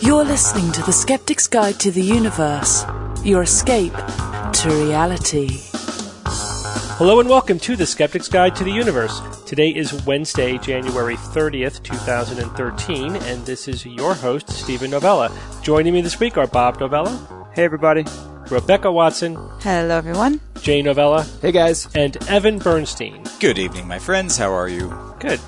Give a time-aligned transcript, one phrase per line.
[0.00, 2.84] You're listening to The Skeptic's Guide to the Universe,
[3.24, 5.48] your escape to reality.
[6.98, 9.20] Hello and welcome to The Skeptic's Guide to the Universe.
[9.44, 15.28] Today is Wednesday, January 30th, 2013, and this is your host, Steven Novella.
[15.62, 17.10] Joining me this week are Bob Novella,
[17.54, 18.04] Hey, everybody.
[18.50, 20.40] Rebecca Watson, Hello, everyone.
[20.60, 21.88] Jay Novella, Hey, guys.
[21.96, 23.24] and Evan Bernstein.
[23.40, 24.36] Good evening, my friends.
[24.36, 24.94] How are you?
[25.18, 25.40] Good.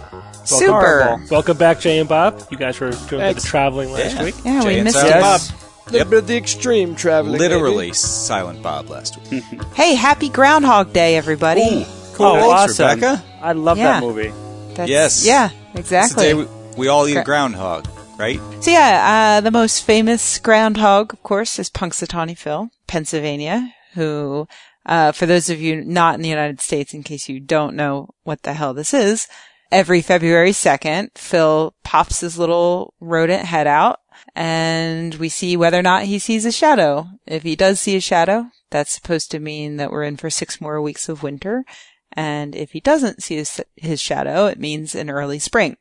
[0.44, 1.16] Super.
[1.30, 2.42] Welcome back, Jay and Bob.
[2.50, 4.24] You guys were doing a bit of traveling last Yeah.
[4.24, 4.34] week.
[4.44, 5.20] Yeah, Jay we missed Silent it.
[5.20, 5.40] Bob.
[5.40, 6.08] A little Yep.
[6.10, 7.38] bit of the extreme traveling.
[7.38, 7.94] Literally maybe.
[7.94, 9.44] Silent Bob last week.
[9.74, 11.86] Hey, happy Groundhog Day, everybody.
[12.14, 12.26] Cool.
[12.26, 12.88] Oh, Thanks, awesome.
[13.00, 13.22] Rebecca.
[13.42, 13.92] I love Yeah.
[13.94, 14.32] that movie.
[14.74, 15.24] That's, Yes.
[15.24, 16.24] Yeah, It's the exactly.
[16.24, 17.86] day we, we all eat Gra- groundhog,
[18.18, 18.40] right?
[18.60, 24.48] So yeah, uh, the most famous groundhog, of course, is Punxsutawney Phil, Pennsylvania, who,
[24.86, 28.08] uh, for those of you not in the United States, in case you don't know
[28.24, 29.28] what the hell this is,
[29.74, 33.98] every February 2nd, Phil pops his little rodent head out
[34.36, 37.08] and we see whether or not he sees a shadow.
[37.26, 40.60] If he does see a shadow, that's supposed to mean that we're in for six
[40.60, 41.64] more weeks of winter.
[42.12, 45.76] And if he doesn't see his, his shadow, it means an early spring.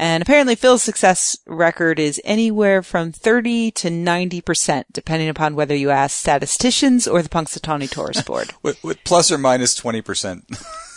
[0.00, 5.90] And apparently Phil's success record is anywhere from 30 to 90%, depending upon whether you
[5.90, 8.54] ask statisticians or the Punxsutawney Tourist Board.
[8.62, 10.42] With, with plus or minus 20%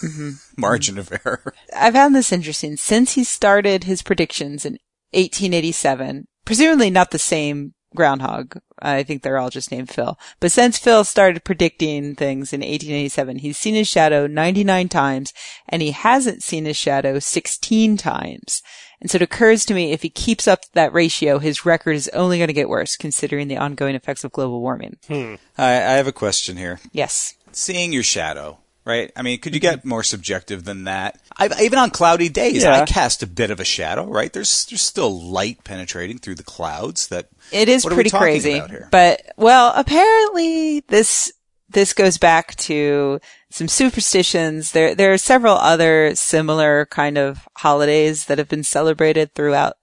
[0.01, 0.31] Mm-hmm.
[0.57, 1.53] margin of error.
[1.75, 2.75] I found this interesting.
[2.75, 4.73] Since he started his predictions in
[5.13, 8.57] 1887, presumably not the same groundhog.
[8.81, 10.17] I think they're all just named Phil.
[10.39, 15.33] But since Phil started predicting things in 1887, he's seen his shadow 99 times
[15.69, 18.61] and he hasn't seen his shadow 16 times.
[19.01, 22.07] And so it occurs to me if he keeps up that ratio, his record is
[22.09, 24.97] only going to get worse considering the ongoing effects of global warming.
[25.07, 25.35] Hmm.
[25.57, 26.79] I, I have a question here.
[26.91, 27.35] Yes.
[27.51, 29.11] Seeing your shadow, right?
[29.15, 31.19] I mean, could you get more subjective than that?
[31.35, 32.81] I, even on cloudy days, Yeah.
[32.81, 34.31] I cast a bit of a shadow, right?
[34.31, 37.07] There's there's still light penetrating through the clouds.
[37.07, 38.61] That It is What are we pretty crazy.
[38.91, 41.33] But well, apparently this
[41.69, 43.19] this goes back to
[43.51, 44.71] some superstitions.
[44.71, 49.73] There there are several other similar kind of holidays that have been celebrated throughout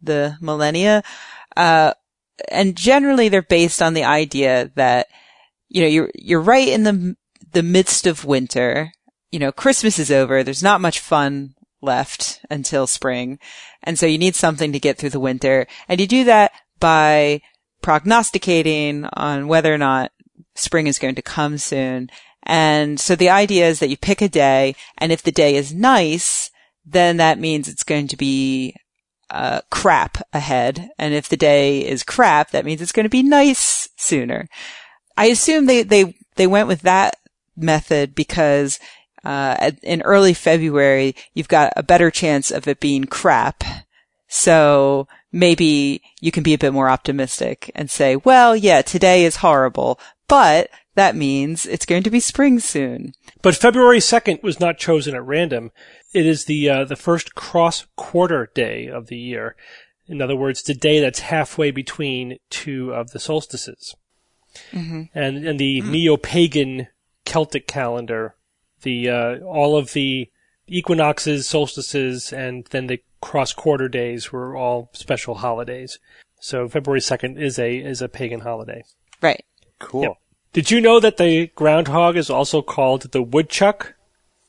[0.00, 1.02] the millennia.
[1.56, 1.94] Uh
[2.48, 5.08] and generally they're based on the idea that
[5.68, 7.16] you know you're you're right in the
[7.52, 8.92] the midst of winter.
[9.30, 10.42] You know, Christmas is over.
[10.42, 13.38] There's not much fun left until spring.
[13.82, 15.66] And so you need something to get through the winter.
[15.88, 17.40] And you do that by
[17.82, 20.12] prognosticating on whether or not
[20.54, 22.10] spring is going to come soon.
[22.46, 25.74] And so the idea is that you pick a day and if the day is
[25.74, 26.50] nice,
[26.84, 28.76] then that means it's going to be
[29.30, 30.88] uh, crap ahead.
[30.98, 34.48] And if the day is crap, that means it's going to be nice sooner.
[35.16, 37.16] I assume they, they, they went with that
[37.56, 38.78] method because
[39.24, 43.64] uh, in early February, you've got a better chance of it being crap.
[44.28, 49.36] So maybe you can be a bit more optimistic and say, well, yeah, today is
[49.36, 53.12] horrible, but that means it's going to be spring soon.
[53.42, 55.70] But February 2nd was not chosen at random.
[56.12, 59.56] It is the uh, the first cross quarter day of the year.
[60.08, 63.94] In other words, the day that's halfway between two of the solstices.
[65.14, 66.88] And and the neo-pagan
[67.26, 68.36] Celtic calendar,
[68.80, 70.30] the uh, all of the
[70.66, 75.98] equinoxes, solstices, and then the cross quarter days were all special holidays.
[76.40, 78.82] So February 2nd is a is a pagan holiday.
[79.20, 79.44] Right.
[79.78, 80.02] Cool.
[80.02, 80.12] Yep.
[80.56, 83.92] Did you know that the groundhog is also called the woodchuck,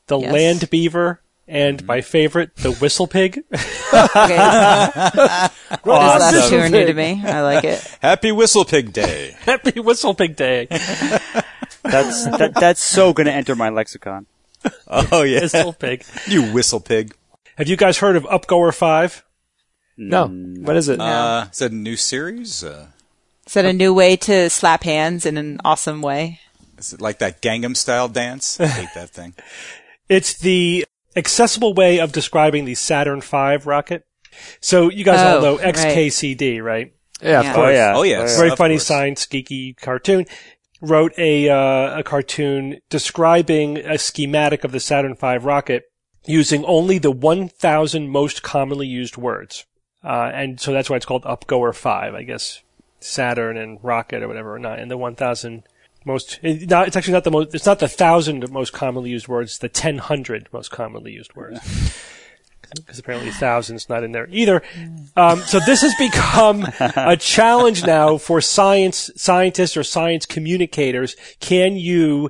[0.07, 0.31] the Yes.
[0.31, 1.19] land beaver,
[1.49, 3.43] and my favorite, the whistle pig?
[3.93, 4.35] Okay.
[4.37, 5.53] That's
[5.87, 6.49] awesome.
[6.49, 7.21] too new to me.
[7.25, 7.79] I like it.
[8.01, 9.33] Happy Whistle Pig Day.
[9.39, 10.67] Happy Whistle Pig Day.
[11.83, 14.27] That's that, that's so going to enter my lexicon.
[14.87, 16.03] oh yeah, Whistle Pig.
[16.27, 17.15] you whistle pig.
[17.57, 19.23] Have you guys heard of Up Goer 5?
[19.97, 20.27] No.
[20.27, 20.99] What is it?
[20.99, 22.63] Uh, is that a new series?
[22.63, 22.87] Uh,
[23.47, 26.39] Is that a new way to slap hands in an awesome way?
[26.77, 28.59] is it like that Gangnam Style dance?
[28.59, 29.33] I hate that thing.
[30.09, 30.85] It's the
[31.17, 34.05] accessible way of describing the Saturn V rocket.
[34.61, 35.57] So you guys all Oh, know.
[35.57, 36.93] XKCD, right?
[37.21, 37.49] Yeah, Yeah.
[37.49, 37.67] of course.
[37.67, 37.93] Oh yeah.
[37.97, 38.37] Oh, yes.
[38.37, 38.85] very of funny course.
[38.85, 40.25] science geeky cartoon
[40.79, 45.83] wrote a uh, a cartoon describing a schematic of the Saturn V rocket
[46.25, 49.65] using only the 1000 most commonly used words
[50.03, 52.61] uh, and so that's why it's called up goer 5 i guess
[52.99, 55.63] saturn and rocket or whatever are not in the 1000
[56.05, 59.59] most not, it's actually not the most it's not the 1000 most commonly used words
[59.59, 61.59] the 1000 most commonly used words
[62.71, 64.61] because apparently thousands not in there either.
[65.15, 71.15] Um, so this has become a challenge now for science scientists or science communicators.
[71.39, 72.29] Can you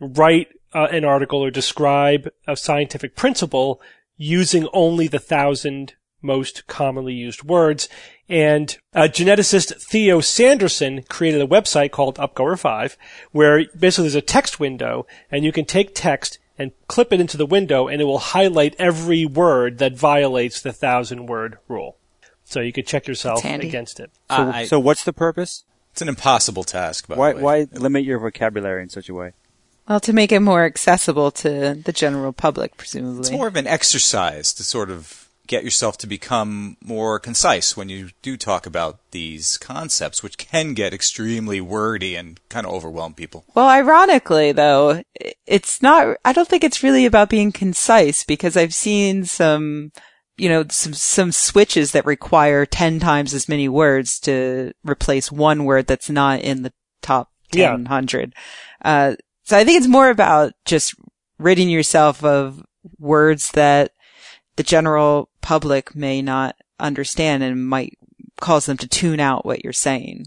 [0.00, 3.80] write uh, an article or describe a scientific principle
[4.16, 7.88] using only the thousand most commonly used words.
[8.28, 12.96] And uh, geneticist Theo Sanderson created a website called Up Goer 5,
[13.32, 17.36] where basically there's a text window, and you can take text and clip it into
[17.36, 21.96] the window, and it will highlight every word that violates the thousand word rule.
[22.44, 24.10] So you could check yourself against it.
[24.28, 25.64] So, I- so what's the purpose?
[25.92, 27.08] It's an impossible task.
[27.08, 27.42] By Why, the way.
[27.42, 29.32] why limit your vocabulary in such a way?
[29.88, 33.20] Well, to make it more accessible to the general public, presumably.
[33.20, 37.88] It's more of an exercise to sort of get yourself to become more concise when
[37.88, 43.14] you do talk about these concepts, which can get extremely wordy and kind of overwhelm
[43.14, 43.44] people.
[43.54, 45.02] Well, ironically, though,
[45.46, 49.90] it's not, I don't think it's really about being concise because I've seen some,
[50.36, 55.64] you know, some, some switches that require 10 times as many words to replace one
[55.64, 56.72] word that's not in the
[57.02, 57.72] top Yeah.
[57.72, 58.34] 100.
[58.84, 60.94] Uh, so I think it's more about just
[61.38, 62.62] ridding yourself of
[62.98, 63.92] words that
[64.58, 67.96] the general public may not understand and might
[68.40, 70.26] cause them to tune out what you're saying.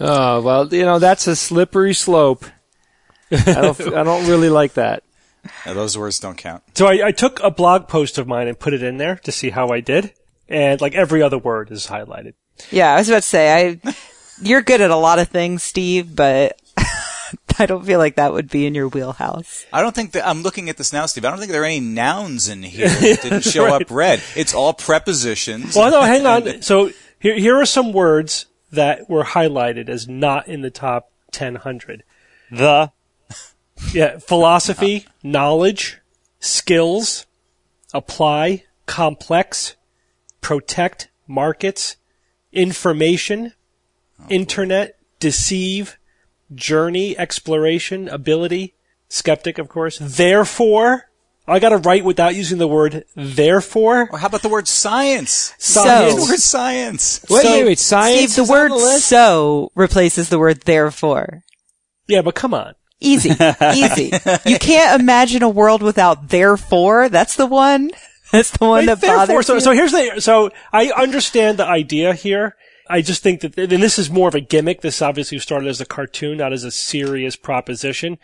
[0.00, 2.44] Oh well, you know that's a slippery slope.
[3.30, 3.80] I don't.
[3.94, 5.04] I don't really like that.
[5.64, 6.64] Now, those words don't count.
[6.74, 9.30] So I, I took a blog post of mine and put it in there to
[9.30, 10.12] see how I did.
[10.48, 12.34] And like every other word is highlighted.
[12.72, 13.94] Yeah, I was about to say, I,
[14.42, 16.60] you're good at a lot of things, Steve, but
[17.60, 19.66] I don't feel like that would be in your wheelhouse.
[19.72, 21.24] I don't think that I'm looking at this now, Steve.
[21.24, 23.82] I don't think there are any nouns in here that didn't show Right.
[23.82, 24.22] up red.
[24.36, 25.74] It's all prepositions.
[25.74, 26.62] Well, no, hang on.
[26.62, 32.02] So here, here are some words that were highlighted as not in the top 1000.
[32.50, 32.92] The
[33.92, 35.98] Yeah, philosophy, knowledge,
[36.40, 37.26] skills,
[37.94, 39.76] apply, complex,
[40.40, 41.96] protect, markets,
[42.52, 43.52] information,
[44.20, 45.98] oh, internet, deceive,
[46.54, 48.74] journey, exploration, ability,
[49.08, 49.98] skeptic, of course.
[50.00, 51.08] Therefore,
[51.46, 54.08] I got to write without using the word therefore.
[54.10, 55.54] Or how about the word science?
[55.58, 56.14] Science.
[56.14, 57.24] The word science.
[57.30, 57.78] Wait, So- wait, wait.
[57.78, 58.32] Science.
[58.32, 59.06] Steve, the is on word list?
[59.06, 61.42] so replaces the word therefore.
[62.06, 62.74] Yeah, but come on.
[63.00, 63.30] Easy.
[63.74, 64.12] Easy.
[64.44, 67.08] You can't imagine a world without therefore.
[67.08, 67.92] That's the one.
[68.32, 69.60] That's the one that Therefore, bothers so, you.
[69.60, 72.56] so here's the, so I understand the idea here.
[72.88, 74.80] I just think that, and this is more of a gimmick.
[74.80, 78.18] This obviously started as a cartoon, not as a serious proposition.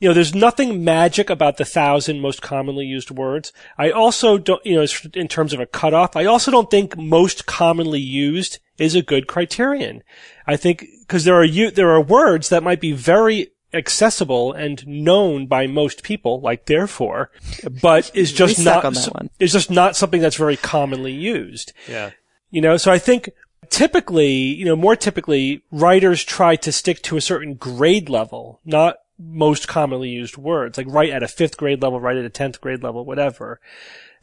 [0.00, 3.52] You know, there's nothing magic about the thousand most commonly used words.
[3.76, 7.46] I also don't, you know, in terms of a cutoff, I also don't think most
[7.46, 10.04] commonly used is a good criterion.
[10.46, 15.46] I think, cause there are there are words that might be very accessible and known
[15.46, 17.30] by most people, like therefore,
[17.82, 21.72] but is just not, on is just not something that's very commonly used.
[21.88, 22.10] Yeah.
[22.50, 23.30] You know, so I think
[23.70, 28.96] typically, you know, more typically, writers try to stick to a certain grade level, not
[29.18, 32.60] most commonly used words, like right at a fifth grade level, right at a tenth
[32.60, 33.60] grade level, whatever.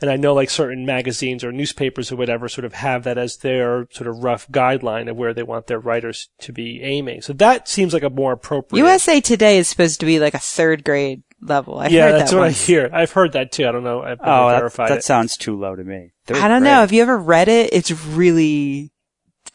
[0.02, 3.38] And I know like certain magazines or newspapers or whatever sort of have that as
[3.38, 7.22] their sort of rough guideline of where they want their writers to be aiming.
[7.22, 8.84] So that seems like a more appropriate.
[8.84, 11.80] USA Today is supposed to be like a third grade level.
[11.80, 12.64] I yeah, heard that's that what once.
[12.64, 12.90] I hear.
[12.92, 13.68] I've heard that too.
[13.68, 14.02] I don't know.
[14.02, 15.04] I've never oh, that, verified that it.
[15.04, 16.12] sounds too low to me.
[16.26, 16.72] Third I don't grade.
[16.72, 16.80] know.
[16.80, 17.72] Have you ever read it?
[17.72, 18.92] It's really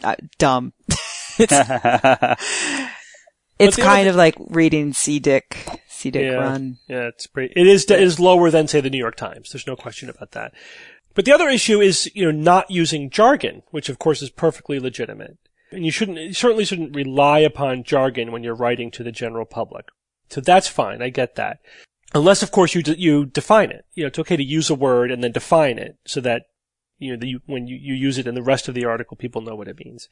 [0.02, 0.72] uh, dumb.
[1.38, 1.52] it's
[3.58, 5.18] it's kind of like reading C.
[5.18, 6.10] Dick, C.
[6.10, 6.36] Dick yeah.
[6.36, 6.78] Run.
[6.88, 7.52] Yeah, it's pretty.
[7.56, 7.90] It is.
[7.90, 9.50] It is lower than say the New York Times.
[9.50, 10.52] There's no question about that.
[11.14, 14.78] But the other issue is you know not using jargon, which of course is perfectly
[14.78, 15.38] legitimate,
[15.70, 19.44] and you shouldn't you certainly shouldn't rely upon jargon when you're writing to the general
[19.44, 19.86] public.
[20.28, 21.02] So that's fine.
[21.02, 21.58] I get that.
[22.14, 23.84] Unless of course you de- you define it.
[23.94, 26.46] You know, it's okay to use a word and then define it so that
[27.00, 29.42] you know you, when you, you use it in the rest of the article, people
[29.42, 30.08] know what it means.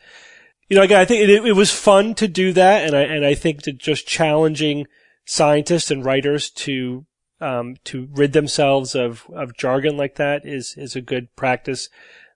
[0.69, 3.25] You know, again, I think it, it was fun to do that, and I and
[3.25, 4.87] I think that just challenging
[5.25, 7.07] scientists and writers to
[7.41, 11.89] um, to rid themselves of, of jargon like that is is a good practice.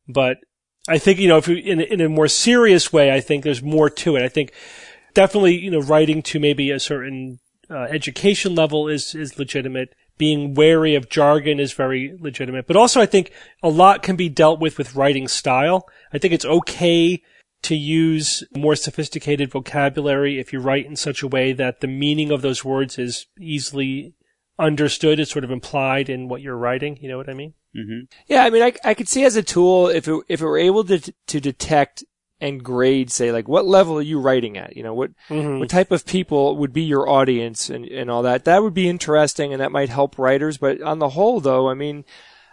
[0.09, 0.39] But
[0.89, 3.63] I think you know, if you, in in a more serious way, I think there's
[3.63, 4.23] more to it.
[4.23, 4.53] I think
[5.15, 7.41] definitely you know, writing to maybe a certain
[7.71, 9.95] uh, education level is is legitimate.
[10.23, 12.69] Being wary of jargon is very legitimate.
[12.69, 15.89] But also, I think a lot can be dealt with with writing style.
[16.13, 17.21] I think it's okay
[17.63, 22.31] to use more sophisticated vocabulary if you write in such a way that the meaning
[22.31, 24.15] of those words is easily
[24.61, 26.99] understood, is sort of implied in what you're writing.
[27.01, 27.55] You know what I mean?
[27.77, 28.05] Mm-hmm.
[28.29, 30.59] Yeah, I mean, I, I could see as a tool if it, if it were
[30.59, 32.05] able to to detect
[32.43, 34.77] and grade, say, like what level are you writing at?
[34.77, 35.13] You know, what
[35.61, 38.45] what type of people would be your audience and and all that.
[38.45, 40.59] That would be interesting, and that might help writers.
[40.59, 42.05] But on the whole, though, I mean,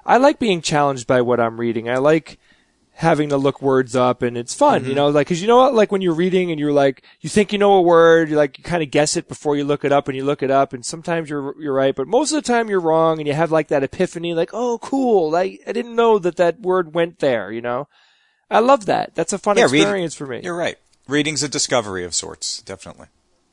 [0.06, 1.90] I like being challenged by what I'm reading.
[1.90, 2.38] I like
[2.94, 4.90] having to look words up and it's fun, Mm-hmm.
[4.90, 7.30] you know, like, cause you know what, like when you're reading and you're like, you
[7.30, 9.86] think you know a word, you like, you kind of guess it before you look
[9.86, 12.36] it up and you look it up and sometimes you're, you're right, but most of
[12.36, 15.34] the time you're wrong and you have like that epiphany, like, oh, cool.
[15.34, 17.88] I, I didn't know that that word went there, you know?
[18.52, 19.14] I love that.
[19.16, 20.42] That's a fun Yeah, read- experience for me.
[20.44, 20.78] You're right.
[21.08, 23.08] Reading's a discovery of sorts, definitely.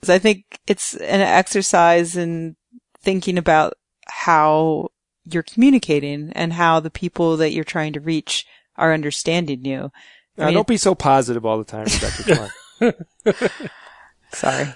[0.09, 2.57] I think it's an exercise in
[3.01, 3.75] thinking about
[4.09, 4.91] how
[5.25, 9.91] you're communicating and how the people that you're trying to reach are understanding you.
[10.39, 12.51] I Now, mean, don't be so positive all the time, Rebecca.
[12.79, 12.93] Come
[14.33, 14.67] sorry.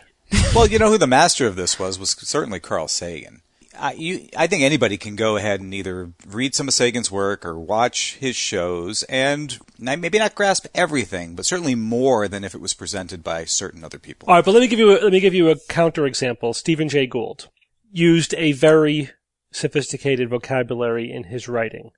[0.54, 3.42] well, you know who the master of this was was certainly Carl Sagan.
[3.80, 7.46] I, you, I think anybody can go ahead and either read some of Sagan's work
[7.46, 12.60] or watch his shows and maybe not grasp everything, but certainly more than if it
[12.60, 14.28] was presented by certain other people.
[14.28, 16.52] All right, but let me give you a, let me give you a counter example.
[16.52, 17.48] Stephen Jay Gould
[17.90, 19.10] used a very
[19.52, 21.90] sophisticated vocabulary in his writing,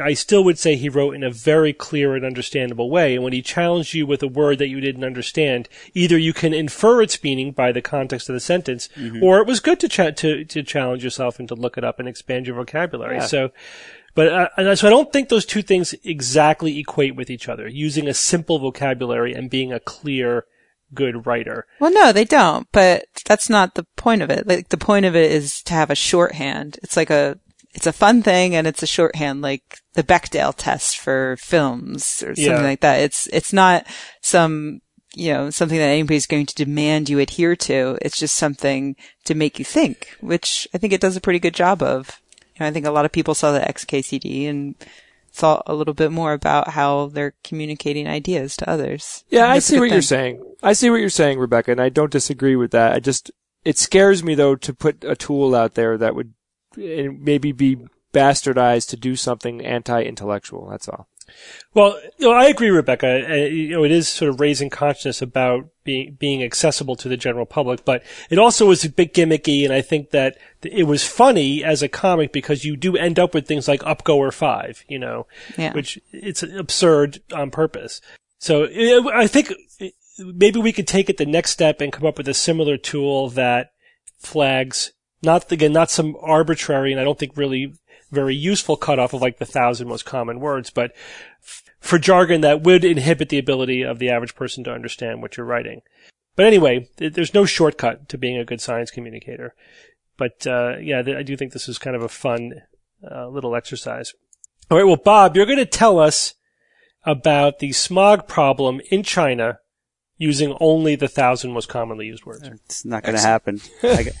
[0.00, 3.14] I still would say he wrote in a very clear and understandable way.
[3.14, 6.54] And when he challenged you with a word that you didn't understand, either you can
[6.54, 8.88] infer its meaning by the context of the sentence,
[9.22, 11.98] or it was good to, cha- to to challenge yourself and to look it up
[11.98, 13.16] and expand your vocabulary.
[13.16, 13.26] Yeah.
[13.26, 13.50] So.
[14.14, 17.68] But uh, so I don't think those two things exactly equate with each other.
[17.68, 20.44] Using a simple vocabulary and being a clear,
[20.92, 21.66] good writer.
[21.78, 24.46] Well, no, they don't, but that's not the point of it.
[24.46, 26.80] Like the point of it is to have a shorthand.
[26.82, 27.38] It's like a,
[27.74, 32.34] it's a fun thing and it's a shorthand, like the Bechdel test for films or
[32.34, 32.62] something Yeah.
[32.62, 33.00] like that.
[33.00, 33.86] It's, it's not
[34.22, 34.80] some,
[35.14, 37.98] you know, something that anybody's going to demand you adhere to.
[38.02, 41.54] It's just something to make you think, which I think it does a pretty good
[41.54, 42.20] job of.
[42.54, 44.74] You know, I think a lot of people saw the XKCD and
[45.30, 49.24] thought a little bit more about how they're communicating ideas to others.
[49.28, 50.42] Yeah, I see what you're saying.
[50.62, 52.92] I see what you're saying, Rebecca, and I don't disagree with that.
[52.94, 53.30] I just,
[53.64, 56.32] it scares me though to put a tool out there that would
[56.80, 57.78] eh, maybe be
[58.12, 60.68] bastardized to do something anti-intellectual.
[60.70, 61.08] That's all.
[61.74, 63.30] Well, you know, I agree, Rebecca.
[63.30, 67.18] Uh, you know, it is sort of raising consciousness about being being accessible to the
[67.18, 71.06] general public, but it also was a bit gimmicky, and I think that it was
[71.06, 74.84] funny as a comic because you do end up with things like Up Goer Five,
[74.88, 75.26] you know,
[75.58, 75.74] Yeah.
[75.74, 78.00] which it's absurd on purpose.
[78.38, 78.66] So
[79.12, 79.52] I think
[80.18, 83.28] maybe we could take it the next step and come up with a similar tool
[83.30, 83.72] that
[84.18, 87.74] flags not again not some arbitrary and I don't think really
[88.10, 90.92] very useful cutoff of like the thousand most common words, but
[91.42, 95.36] f- for jargon that would inhibit the ability of the average person to understand what
[95.36, 95.82] you're writing.
[96.36, 99.54] But anyway, th- there's no shortcut to being a good science communicator.
[100.16, 102.62] But uh, yeah, th- I do think this is kind of a fun
[103.08, 104.12] uh, little exercise.
[104.70, 106.34] All right, well, Bob, you're going to tell us
[107.04, 109.58] about the smog problem in China
[110.16, 112.46] using only the thousand most commonly used words.
[112.48, 113.60] It's not going to happen.
[113.82, 114.14] I got-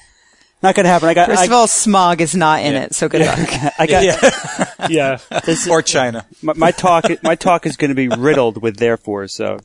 [0.62, 1.08] not going to happen.
[1.08, 1.28] I got.
[1.28, 3.38] First I, of all, smog is not in it, so good luck.
[3.78, 4.04] I got.
[4.88, 5.18] Yeah.
[5.44, 6.26] This, or China.
[6.42, 7.04] my, my talk.
[7.22, 9.28] My talk is going to be riddled with therefore.
[9.28, 9.58] So,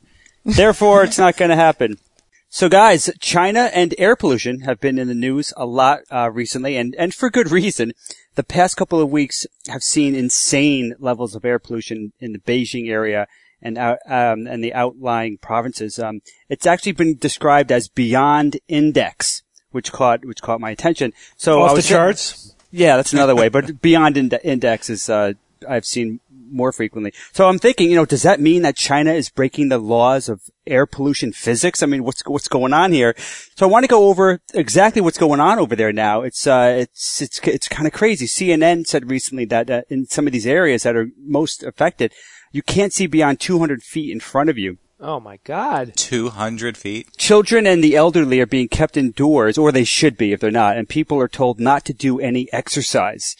[0.44, 1.96] therefore, it's not going to happen.
[2.48, 6.76] So, guys, China and air pollution have been in the news a lot uh, recently,
[6.76, 7.92] and and for good reason.
[8.36, 12.88] The past couple of weeks have seen insane levels of air pollution in the Beijing
[12.88, 13.26] area
[13.64, 15.98] and out, um, and the outlying provinces.
[15.98, 19.42] Um, it's actually been described as beyond index,
[19.74, 21.12] which caught which caught my attention.
[21.36, 22.54] So I Off the charts?
[22.70, 23.48] yeah, that's another way.
[23.48, 25.34] But beyond ind- index is uh,
[25.68, 27.12] I've seen more frequently.
[27.32, 30.42] So I'm thinking, you know, does that mean that China is breaking the laws of
[30.66, 31.82] air pollution physics?
[31.82, 33.14] I mean, what's what's going on here?
[33.56, 36.22] So I want to go over exactly what's going on over there now.
[36.22, 38.26] It's uh, it's it's it's kind of crazy.
[38.26, 42.12] CNN said recently that uh, in some of these areas that are most affected,
[42.52, 44.78] you can't see beyond 200 feet in front of you.
[45.06, 45.92] Oh my God.
[45.96, 47.14] 200 feet.
[47.18, 50.78] Children and the elderly are being kept indoors, or they should be if they're not,
[50.78, 53.36] and people are told not to do any exercise.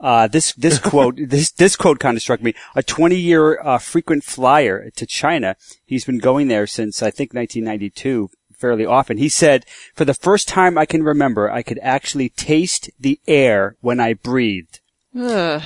[0.00, 2.54] Uh, this, this quote, this, this quote kind of struck me.
[2.76, 5.56] A 20 year, uh, frequent flyer to China.
[5.84, 9.18] He's been going there since, I think, 1992 fairly often.
[9.18, 9.64] He said,
[9.96, 14.14] for the first time I can remember, I could actually taste the air when I
[14.14, 14.78] breathed.
[15.18, 15.62] Ugh.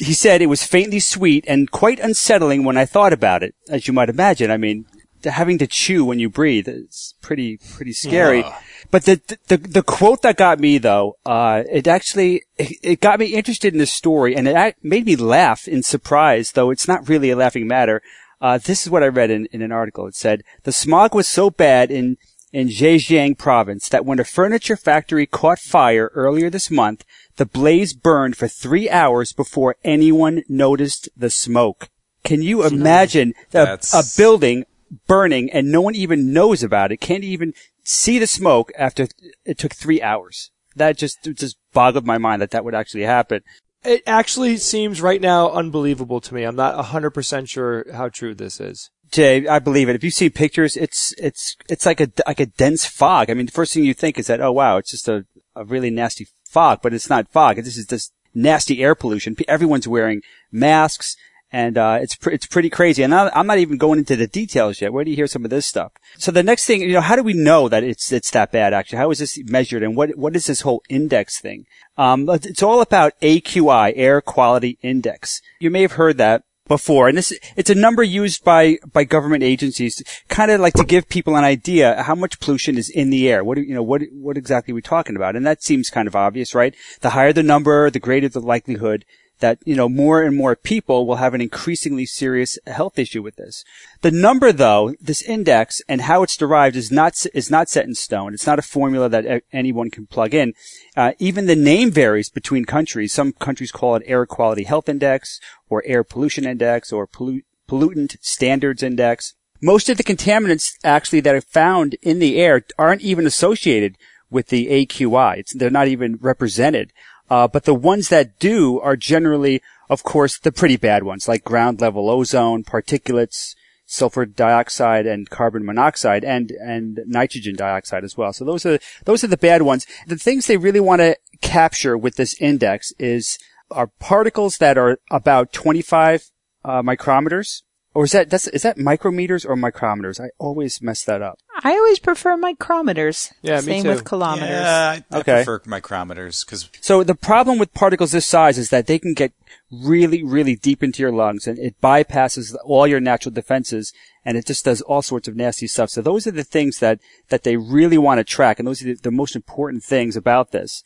[0.00, 3.86] He said it was faintly sweet and quite unsettling when I thought about it, as
[3.86, 4.50] you might imagine.
[4.50, 4.86] I mean,
[5.24, 8.42] having to chew when you breathe is pretty, pretty scary.
[8.90, 13.26] But the, the, the quote that got me though, uh, it actually, it, got me
[13.26, 17.28] interested in the story and it made me laugh in surprise, though it's not really
[17.28, 18.00] a laughing matter.
[18.40, 20.06] Uh, this is what I read in, in an article.
[20.06, 22.16] It said, the smog was so bad in,
[22.52, 27.04] in Zhejiang province that when a furniture factory caught fire earlier this month,
[27.36, 31.88] the blaze burned for three hours before anyone noticed the smoke.
[32.24, 34.64] Can you imagine a, a building
[35.06, 36.98] burning and no one even knows about it?
[36.98, 39.08] Can't even see the smoke after
[39.44, 40.50] it took three hours.
[40.76, 43.42] That just just boggled my mind that that would actually happen.
[43.82, 46.44] It actually seems right now unbelievable to me.
[46.44, 48.90] I'm not 100% sure how true this is.
[49.10, 49.96] Jay, I believe it.
[49.96, 53.30] If you see pictures, it's it's it's like a like a dense fog.
[53.30, 55.26] I mean, the first thing you think is that oh wow, it's just a,
[55.56, 57.56] a really nasty fog, but it's not fog.
[57.56, 59.36] This is just nasty air pollution.
[59.48, 61.16] Everyone's wearing masks,
[61.52, 63.02] and uh, it's pr- it's pretty crazy.
[63.02, 64.92] And I'm not even going into the details yet.
[64.92, 65.92] Where do you hear some of this stuff?
[66.16, 68.72] So the next thing, you know, how do we know that it's it's that bad?
[68.72, 71.66] Actually, how is this measured, and what what is this whole index thing?
[71.98, 75.42] Um, it's all about AQI, Air Quality Index.
[75.58, 77.08] You may have heard that before.
[77.08, 81.08] And this, it's a number used by, by government agencies, kind of like to give
[81.08, 83.42] people an idea how much pollution is in the air.
[83.42, 85.34] What, you know, what, what exactly are we talking about?
[85.34, 86.72] And that seems kind of obvious, right?
[87.00, 89.04] The higher the number, the greater the likelihood
[89.40, 93.36] that, you know, more and more people will have an increasingly serious health issue with
[93.36, 93.64] this.
[94.02, 97.94] The number though, this index and how it's derived is not, is not set in
[97.94, 98.34] stone.
[98.34, 100.54] It's not a formula that anyone can plug in.
[100.96, 103.12] Uh, even the name varies between countries.
[103.12, 108.16] Some countries call it air quality health index or air pollution index or pollu- pollutant
[108.20, 109.34] standards index.
[109.62, 113.96] Most of the contaminants actually that are found in the air aren't even associated
[114.30, 115.38] with the AQI.
[115.38, 116.92] It's, they're not even represented.
[117.30, 121.44] Uh, but the ones that do are generally, of course, the pretty bad ones, like
[121.44, 123.54] ground level ozone, particulates,
[123.86, 128.32] sulfur dioxide and carbon monoxide and, and nitrogen dioxide as well.
[128.32, 129.86] So those are, those are the bad ones.
[130.06, 133.38] The things they really want to capture with this index is,
[133.70, 136.30] are particles that are about 25
[136.64, 137.62] uh, micrometers
[137.94, 140.20] or is that that's is that micrometers or micrometers?
[140.20, 141.38] I always mess that up.
[141.62, 143.32] I always prefer micrometers.
[143.42, 143.88] Yeah, me Same too.
[143.90, 144.48] with kilometers.
[144.48, 145.44] Yeah, I, I Okay.
[145.44, 149.32] prefer micrometers because So the problem with particles this size is that they can get
[149.70, 153.92] really, really deep into your lungs and it bypasses all your natural defenses
[154.24, 155.90] and it just does all sorts of nasty stuff.
[155.90, 156.98] So those are the things that,
[157.28, 160.50] that they really want to track and those are the, the most important things about
[160.52, 160.82] this.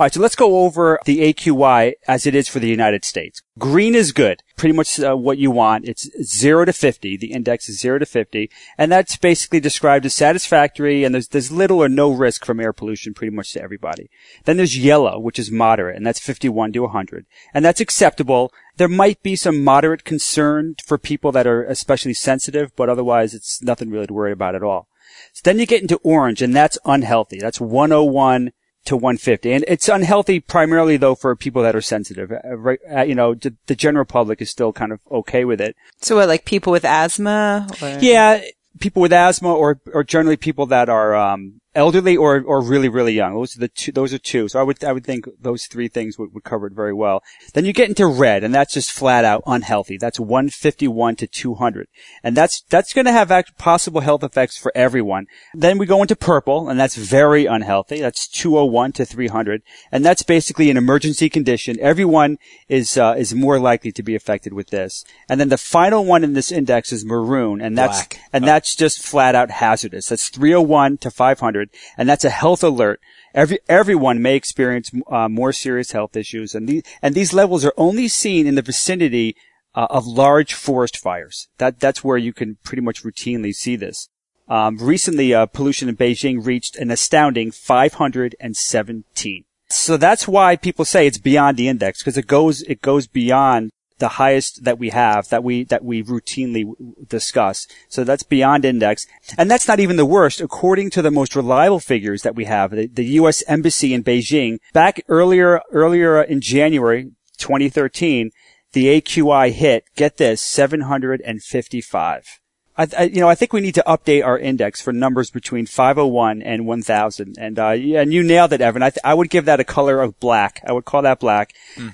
[0.00, 3.42] All right, so let's go over the AQI as it is for the United States.
[3.58, 5.86] Green is good, pretty much uh, what you want.
[5.86, 7.18] It's 0 to 50.
[7.18, 8.50] The index is 0 to 50.
[8.78, 12.72] And that's basically described as satisfactory and there's, there's little or no risk from air
[12.72, 14.08] pollution pretty much to everybody.
[14.46, 17.26] Then there's yellow, which is moderate, and that's 51 to 100.
[17.52, 18.54] And that's acceptable.
[18.78, 23.60] There might be some moderate concern for people that are especially sensitive, but otherwise it's
[23.60, 24.88] nothing really to worry about at all.
[25.34, 27.38] So then you get into orange, and that's unhealthy.
[27.38, 28.52] That's 101
[28.84, 29.52] to 150.
[29.52, 32.32] And it's unhealthy primarily though for people that are sensitive.
[32.32, 35.60] Uh, right, uh, you know, the, the general public is still kind of okay with
[35.60, 35.76] it.
[36.00, 37.68] So what, like people with asthma?
[37.82, 37.98] Or?
[38.00, 38.42] Yeah,
[38.78, 43.12] people with asthma or, or generally people that are, um, elderly or, or really, really
[43.12, 43.34] young.
[43.34, 44.48] Those are the two, those are two.
[44.48, 47.22] So I would, I would think those three things would, would cover it very well.
[47.54, 49.96] Then you get into red and that's just flat out unhealthy.
[49.96, 51.88] That's 151 to 200.
[52.22, 55.26] And that's, that's going to have act- possible health effects for everyone.
[55.54, 58.00] Then we go into purple and that's very unhealthy.
[58.00, 59.62] That's 201 to 300.
[59.92, 61.76] And that's basically an emergency condition.
[61.80, 65.04] Everyone is, uh, is more likely to be affected with this.
[65.28, 68.20] And then the final one in this index is maroon and that's, Black.
[68.32, 70.08] and that's just flat out hazardous.
[70.08, 71.59] That's 301 to 500,
[71.96, 73.00] and that's a health alert.
[73.34, 77.74] Every everyone may experience uh, more serious health issues, and these and these levels are
[77.76, 79.36] only seen in the vicinity
[79.74, 81.48] uh, of large forest fires.
[81.58, 84.08] That that's where you can pretty much routinely see this.
[84.48, 89.44] Um, recently, uh, pollution in Beijing reached an astounding 517.
[89.68, 93.70] So that's why people say it's beyond the index because it goes it goes beyond
[94.00, 96.64] the highest that we have that we that we routinely
[97.06, 97.68] discuss.
[97.88, 99.06] So that's beyond index,
[99.38, 100.40] and that's not even the worst.
[100.40, 103.44] According to the most reliable figures that we have, the, the U.S.
[103.46, 108.30] Embassy in Beijing back earlier earlier in January 2013,
[108.72, 112.39] the AQI hit get this 755.
[112.80, 115.66] I, I, you know, I think we need to update our index for numbers between
[115.66, 117.36] 501 and 1000.
[117.38, 118.82] And, uh, yeah, and you nailed it, Evan.
[118.82, 120.62] I, th- I would give that a color of black.
[120.66, 121.52] I would call that black.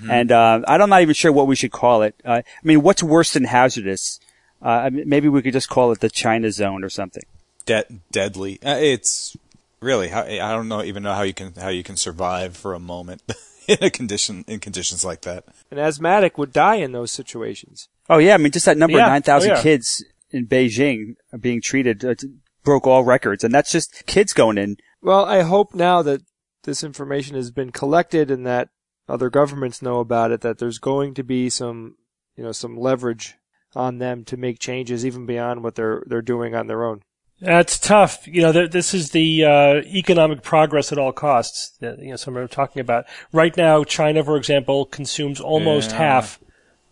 [0.09, 2.15] And, uh, I'm not even sure what we should call it.
[2.23, 4.19] Uh, I mean, what's worse than hazardous?
[4.61, 7.23] Uh, I mean, maybe we could just call it the China zone or something.
[7.65, 8.59] de- deadly.
[8.63, 9.35] Uh, it's
[9.79, 12.79] really I don't know even know how you can how you can survive for a
[12.79, 13.21] moment
[13.67, 15.43] in a condition in conditions like that.
[15.69, 17.87] An asthmatic would die in those situations.
[18.09, 19.07] Oh yeah, I mean, just that number, Yeah.
[19.09, 19.61] 9,000 Oh, yeah.
[19.61, 22.15] kids in Beijing being treated, uh,
[22.63, 23.43] broke all records.
[23.43, 24.77] And that's just kids going in.
[25.01, 26.21] Well, I hope now that
[26.63, 28.69] this information has been collected and that
[29.07, 31.95] other governments know about it, that there's going to be some,
[32.35, 33.35] you know, some leverage
[33.75, 37.01] on them to make changes even beyond what they're they're doing on their own.
[37.39, 38.27] That's tough.
[38.27, 42.15] You know, th- this is the uh, economic progress at all costs that you know
[42.15, 43.05] some are talking about.
[43.31, 45.97] Right now, China, for example, consumes almost Yeah.
[45.97, 46.39] half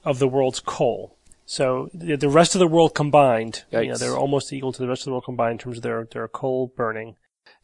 [0.03, 1.17] of the world's coal.
[1.45, 4.87] So the, the rest of the world combined, you know, they're almost equal to the
[4.87, 7.15] rest of the world combined in terms of their their coal burning.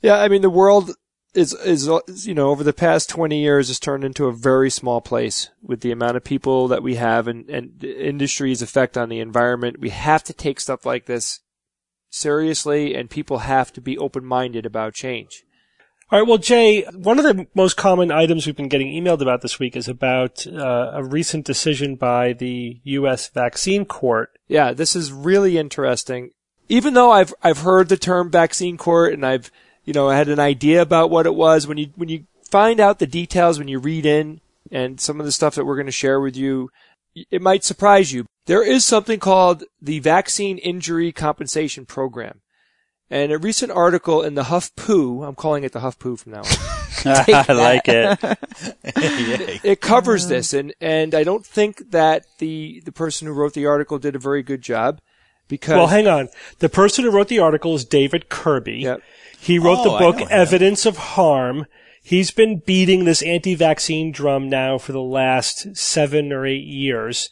[0.02, 0.92] Yeah, I mean the world
[1.34, 1.88] is, is,
[2.26, 5.82] you know, over the past 20 years has turned into a very small place with
[5.82, 9.80] the amount of people that we have and, and the industry's effect on the environment.
[9.80, 11.40] We have to take stuff like this
[12.10, 15.44] seriously and people have to be open-minded about change.
[16.12, 16.28] All right.
[16.28, 19.78] Well, Jay, one of the most common items we've been getting emailed about this week
[19.78, 23.30] is about uh, a recent decision by the U.S.
[23.30, 24.38] Vaccine Court.
[24.50, 26.32] Yeah, this is really interesting.
[26.68, 29.52] Even though I've I've heard the term vaccine court and I've
[29.86, 33.00] you know had an idea about what it was, when you when you find out
[33.00, 35.94] the details, when you read in and some of the stuff that we're going to
[35.94, 36.72] share with you,
[37.30, 38.26] it might surprise you.
[38.48, 42.41] There is something called the Vaccine Injury Compensation Program.
[43.12, 46.32] And a recent article in the Huff HuffPo, I'm calling it the Huff HuffPo from
[46.32, 46.46] now on.
[47.06, 48.20] I like it.
[48.84, 53.54] it, it covers this, and and I don't think that the the person who wrote
[53.54, 55.02] the article did a very good job.
[55.48, 56.30] Because Well, hang on.
[56.60, 58.78] The person who wrote the article is David Kirby.
[58.78, 59.02] Yep.
[59.38, 60.32] He wrote Oh, the book.
[60.32, 61.66] Evidence of Harm.
[62.02, 67.30] He's been beating this anti-vaccine drum now for the last seven or eight years.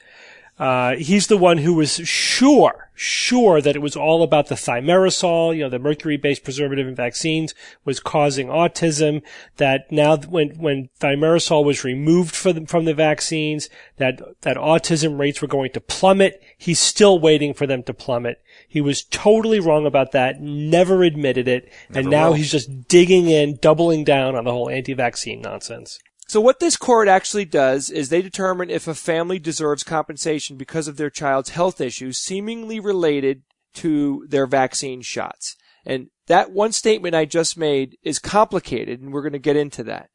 [0.60, 5.56] Uh, he's the one who was sure, sure that it was all about the thimerosal,
[5.56, 9.22] you know, the mercury-based preservative in vaccines was causing autism.
[9.56, 15.18] That now, when when thimerosal was removed from the, from the vaccines, that that autism
[15.18, 16.42] rates were going to plummet.
[16.58, 18.42] He's still waiting for them to plummet.
[18.68, 20.42] He was totally wrong about that.
[20.42, 22.34] Never admitted it, and now will.
[22.34, 26.00] he's just digging in, doubling down on the whole anti-vaccine nonsense.
[26.30, 30.88] So what this court actually does is they determine if a family deserves compensation because
[30.88, 33.42] of their child's health issues seemingly related
[33.74, 35.56] to their vaccine shots.
[35.88, 39.84] And that one statement I just made is complicated and we're going to get into
[39.86, 40.12] that.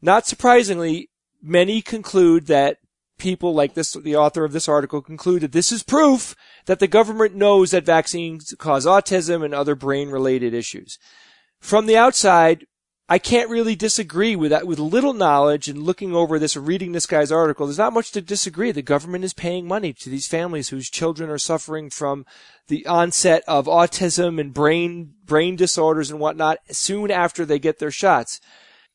[0.00, 1.10] Not surprisingly,
[1.42, 2.78] many conclude that
[3.18, 6.88] people like this, the author of this article conclude that this is proof that the
[6.88, 10.98] government knows that vaccines cause autism and other brain related issues.
[11.60, 12.64] From the outside,
[13.12, 14.68] I can't really disagree with that.
[14.68, 18.20] With little knowledge and looking over this reading this guy's article, there's not much to
[18.20, 18.70] disagree.
[18.70, 22.24] The government is paying money to these families whose children are suffering from
[22.68, 27.90] the onset of autism and brain, brain disorders and whatnot soon after they get their
[27.90, 28.40] shots.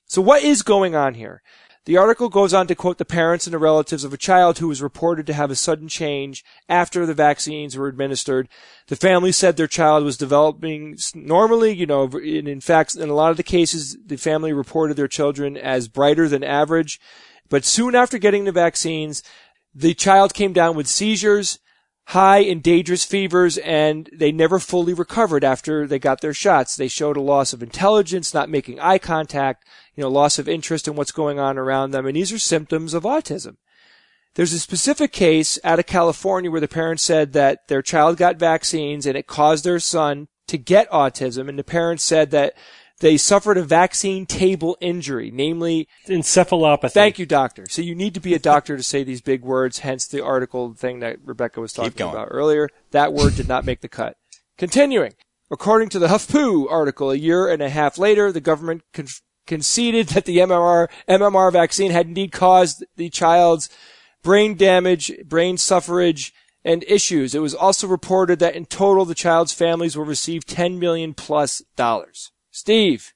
[0.07, 1.41] So what is going on here?
[1.85, 4.67] The article goes on to quote the parents and the relatives of a child who
[4.67, 8.49] was reported to have a sudden change after the vaccines were administered.
[8.87, 13.13] The family said their child was developing normally, you know, and in fact, in a
[13.13, 16.99] lot of the cases, the family reported their children as brighter than average.
[17.49, 19.21] But soon after getting the vaccines,
[19.75, 21.59] the child came down with seizures,
[22.09, 26.75] high and dangerous fevers, and they never fully recovered after they got their shots.
[26.75, 30.87] They showed a loss of intelligence, not making eye contact, you know, loss of interest
[30.87, 33.57] in what's going on around them, and these are symptoms of autism.
[34.35, 38.35] There's a specific case out of California where the parents said that their child got
[38.35, 42.53] vaccines and it caused their son to get autism, and the parents said that
[43.05, 46.91] they suffered a vaccine table injury, namely Encephalopathy.
[46.91, 47.67] Thank you, doctor.
[47.69, 50.73] So you need to be a doctor to say these big words, hence the article
[50.73, 52.67] thing that Rebecca was talking about earlier.
[52.89, 54.17] That word did not make the cut.
[54.57, 55.13] Continuing.
[55.51, 59.05] According to the HuffPo article, a year and a half later, the government con-
[59.45, 63.69] conceded that the MMR, MMR vaccine had indeed caused the child's
[64.23, 67.35] brain damage, brain suffrage, and issues.
[67.35, 71.61] It was also reported that in total, the child's families will receive 10 million plus
[71.75, 72.31] dollars.
[72.55, 73.13] Steve,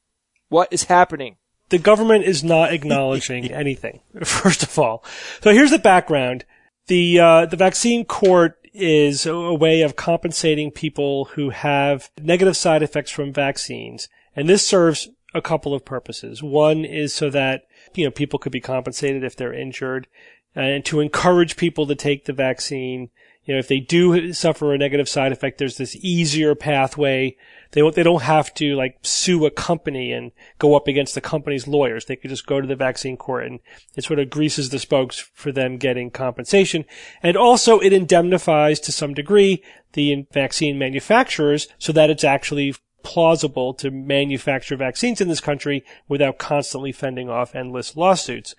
[0.49, 1.37] what is happening?
[1.69, 4.01] the government is not acknowledging anything.
[4.23, 5.03] First of all,
[5.41, 6.45] so here's the background:
[6.87, 12.83] the uh, the vaccine court is a, way of compensating people who have negative side
[12.83, 16.43] effects from vaccines, and this serves a couple of purposes.
[16.43, 17.63] One is so that
[17.95, 20.07] you know people could be compensated if they're injured,
[20.55, 23.09] and to encourage people to take the vaccine.
[23.49, 27.35] You know, if they do suffer a negative side effect, there's this easier pathway.
[27.71, 31.21] They don't, they don't have to like sue a company and go up against the
[31.21, 32.05] company's lawyers.
[32.05, 33.59] They could just go to the vaccine court and
[33.95, 36.85] it sort of greases the spokes for them getting compensation.
[37.23, 43.73] And also it indemnifies to some degree the vaccine manufacturers so that it's actually plausible
[43.73, 48.53] to manufacture vaccines in this country without constantly fending off endless lawsuits.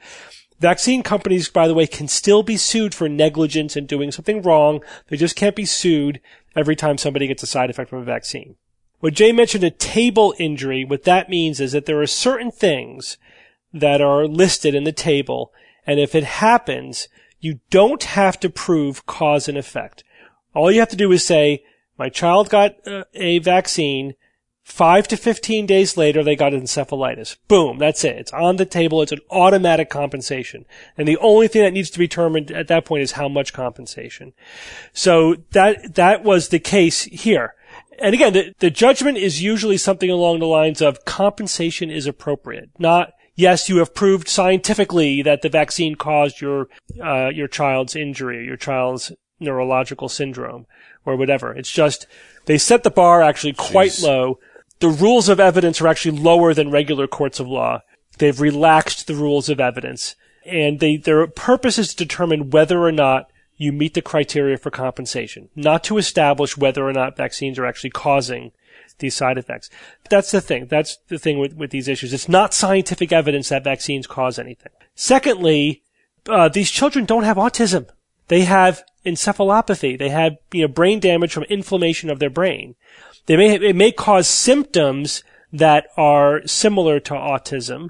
[0.61, 4.83] Vaccine companies, by the way, can still be sued for negligence and doing something wrong.
[5.09, 6.20] They just can't be sued
[6.55, 8.57] every time somebody gets a side effect from a vaccine.
[9.01, 13.16] When Jay mentioned a table injury, what that means is that there are certain things
[13.73, 15.53] that are listed in the table,
[15.87, 17.09] and if it happens,
[17.40, 20.05] you don't have to prove cause and effect.
[20.55, 21.64] All you have to do is say,
[21.96, 24.14] my child got uh, a vaccine,
[24.70, 27.37] Five to 15 days later, they got encephalitis.
[27.48, 27.78] Boom.
[27.78, 28.16] That's it.
[28.16, 29.02] It's on the table.
[29.02, 30.64] It's an automatic compensation.
[30.96, 33.52] And the only thing that needs to be determined at that point is how much
[33.52, 34.33] compensation.
[34.92, 37.54] So that, that was the case here.
[37.98, 42.70] and again, the, the judgment is usually something along the lines of compensation is appropriate,
[42.78, 46.68] not yes, you have proved scientifically that the vaccine caused your
[47.02, 50.66] uh, your child's injury, your child's neurological syndrome,
[51.04, 51.54] or whatever.
[51.54, 52.06] It's just
[52.44, 54.04] they set the bar actually quite Jeez.
[54.04, 54.38] low.
[54.80, 57.82] The rules of evidence are actually lower than regular courts of law.
[58.18, 62.92] They've relaxed the rules of evidence, and they their purpose is to determine whether or
[62.92, 67.66] not you meet the criteria for compensation, not to establish whether or not vaccines are
[67.66, 68.52] actually causing
[68.98, 69.68] these side effects.
[70.02, 70.66] But that's the thing.
[70.66, 72.14] That's the thing with, with these issues.
[72.14, 74.72] It's not scientific evidence that vaccines cause anything.
[74.94, 75.82] Secondly,
[76.26, 77.88] uh, these children don't have autism.
[78.30, 79.98] They have encephalopathy.
[79.98, 82.76] They have you know, brain damage from inflammation of their brain.
[83.26, 87.88] They may it may cause symptoms that are similar to autism,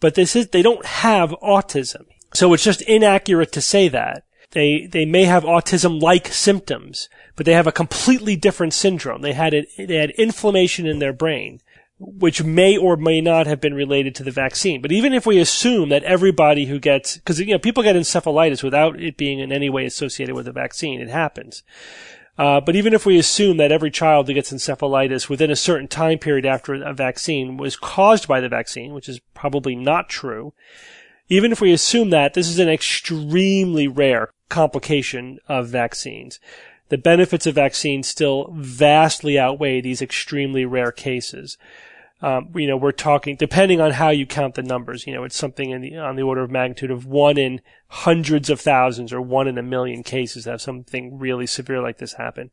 [0.00, 2.06] but this is they don't have autism.
[2.34, 4.24] So it's just inaccurate to say that.
[4.50, 9.22] They they may have autism like symptoms, but they have a completely different syndrome.
[9.22, 11.60] They had it, they had inflammation in their brain,
[11.98, 14.82] which may or may not have been related to the vaccine.
[14.82, 18.62] But even if we assume that everybody who gets because you know people get encephalitis
[18.62, 21.62] without it being in any way associated with a vaccine, it happens.
[22.38, 25.88] Uh, but even if we assume that every child that gets encephalitis within a certain
[25.88, 30.52] time period after a vaccine was caused by the vaccine, which is probably not true,
[31.28, 36.38] even if we assume that, this is an extremely rare complication of vaccines.
[36.88, 41.58] The benefits of vaccines still vastly outweigh these extremely rare cases.
[42.22, 45.36] Um, you know, we're talking, depending on how you count the numbers, you know, it's
[45.36, 49.20] something in the, on the order of magnitude of one in hundreds of thousands or
[49.20, 52.50] one in a million cases to have something really severe like this happen.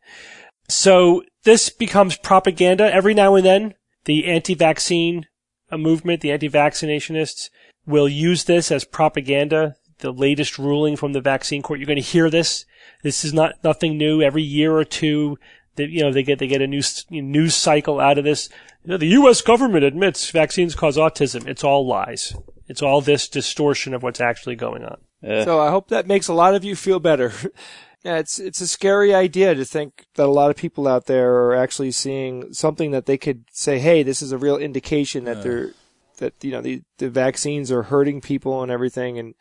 [0.68, 3.74] So this becomes propaganda every now and then.
[4.06, 5.28] The anti-vaccine
[5.72, 7.50] uh, movement, the anti-vaccinationists
[7.86, 9.76] will use this as propaganda.
[10.00, 12.66] The latest ruling from the vaccine court, you're going to hear this.
[13.04, 14.22] This is not nothing new.
[14.22, 15.38] Every year or two,
[15.76, 18.50] they, you know, they get they get a new s- news cycle out of this.
[18.84, 19.42] You know, the U.S.
[19.42, 21.48] government admits vaccines cause autism.
[21.48, 22.36] It's all lies.
[22.68, 24.98] It's all this distortion of what's actually going on.
[25.24, 25.44] Eh.
[25.46, 27.32] So I hope that makes a lot of you feel better.
[28.04, 31.34] yeah, it's it's a scary idea to think that a lot of people out there
[31.34, 35.44] are actually seeing something that they could say, "Hey, this is a real indication that
[35.44, 35.72] they're
[36.18, 39.34] that you know the the vaccines are hurting people and everything." And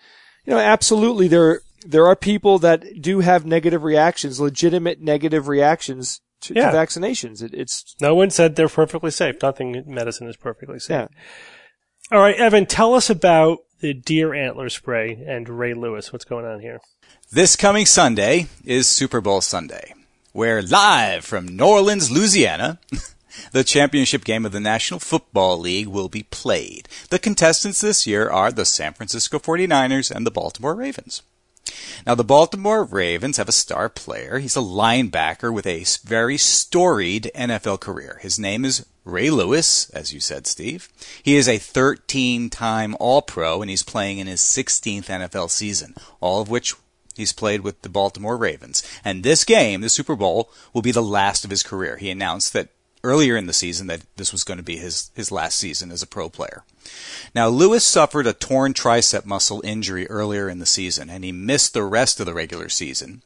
[0.44, 6.20] you know, absolutely, there there are people that do have negative reactions, legitimate negative reactions
[6.42, 6.70] to, Yeah.
[6.70, 7.42] to vaccinations.
[7.42, 9.36] It, it's No one said they're perfectly safe.
[9.42, 10.90] Nothing in medicine is perfectly safe.
[10.90, 11.06] yeah.
[12.16, 16.12] All right, Evan, tell us about the deer antler spray and Ray Lewis.
[16.12, 16.78] What's going on here?
[17.32, 19.94] This coming Sunday is Super Bowl Sunday,
[20.32, 22.78] where live from New Orleans, Louisiana,
[23.52, 26.88] the championship game of the National Football League will be played.
[27.10, 31.22] The contestants this year are the San Francisco 49ers and the Baltimore Ravens.
[32.06, 34.38] Now, the Baltimore Ravens have a star player.
[34.38, 38.18] He's a linebacker with a very storied NFL career.
[38.20, 40.88] His name is Ray Lewis, as you said, Steve.
[41.22, 45.94] He is a 13 time All Pro and he's playing in his 16th NFL season,
[46.20, 46.74] all of which
[47.16, 48.82] he's played with the Baltimore Ravens.
[49.04, 51.96] And this game, the Super Bowl, will be the last of his career.
[51.96, 52.68] He announced that
[53.04, 56.02] earlier in the season that this was going to be his, his last season as
[56.02, 56.64] a pro player.
[57.34, 61.74] Now, Lewis suffered a torn tricep muscle injury earlier in the season, and he missed
[61.74, 63.22] the rest of the regular season.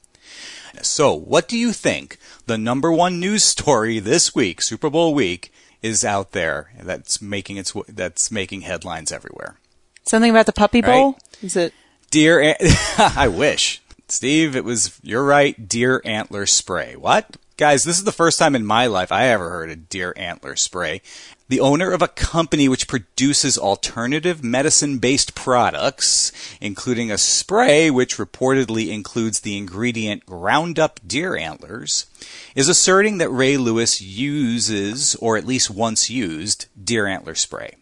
[0.82, 5.52] So, what do you think the number one news story this week, Super Bowl week,
[5.82, 9.58] is out there that's making its that's making headlines everywhere?
[10.04, 10.92] Something about the puppy Right.
[10.92, 11.18] bowl?
[11.42, 11.72] Is it?
[12.10, 12.56] Deer, an-
[12.98, 14.54] I wish, Steve.
[14.54, 15.68] It was you're right.
[15.68, 16.94] Deer antler spray.
[16.96, 17.84] What, guys?
[17.84, 21.00] This is the first time in my life I ever heard of deer antler spray.
[21.48, 28.92] The owner of a company which produces alternative medicine-based products, including a spray which reportedly
[28.92, 32.06] includes the ingredient ground up deer antlers,
[32.54, 37.76] is asserting that Ray Lewis uses, or at least once used, deer antler spray.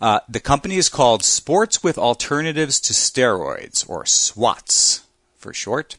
[0.00, 5.04] Uh, the company is called Sports with Alternatives to Steroids, or SWATS
[5.36, 5.96] for short.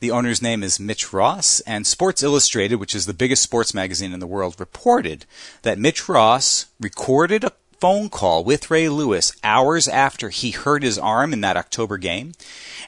[0.00, 4.12] The owner's name is Mitch Ross, and Sports Illustrated, which is the biggest sports magazine
[4.12, 5.26] in the world, reported
[5.62, 10.98] that Mitch Ross recorded a phone call with Ray Lewis hours after he hurt his
[10.98, 12.32] arm in that October game,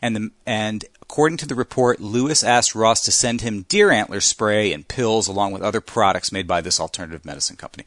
[0.00, 4.20] and the, and according to the report, Lewis asked Ross to send him deer antler
[4.20, 7.84] spray and pills along with other products made by this alternative medicine company.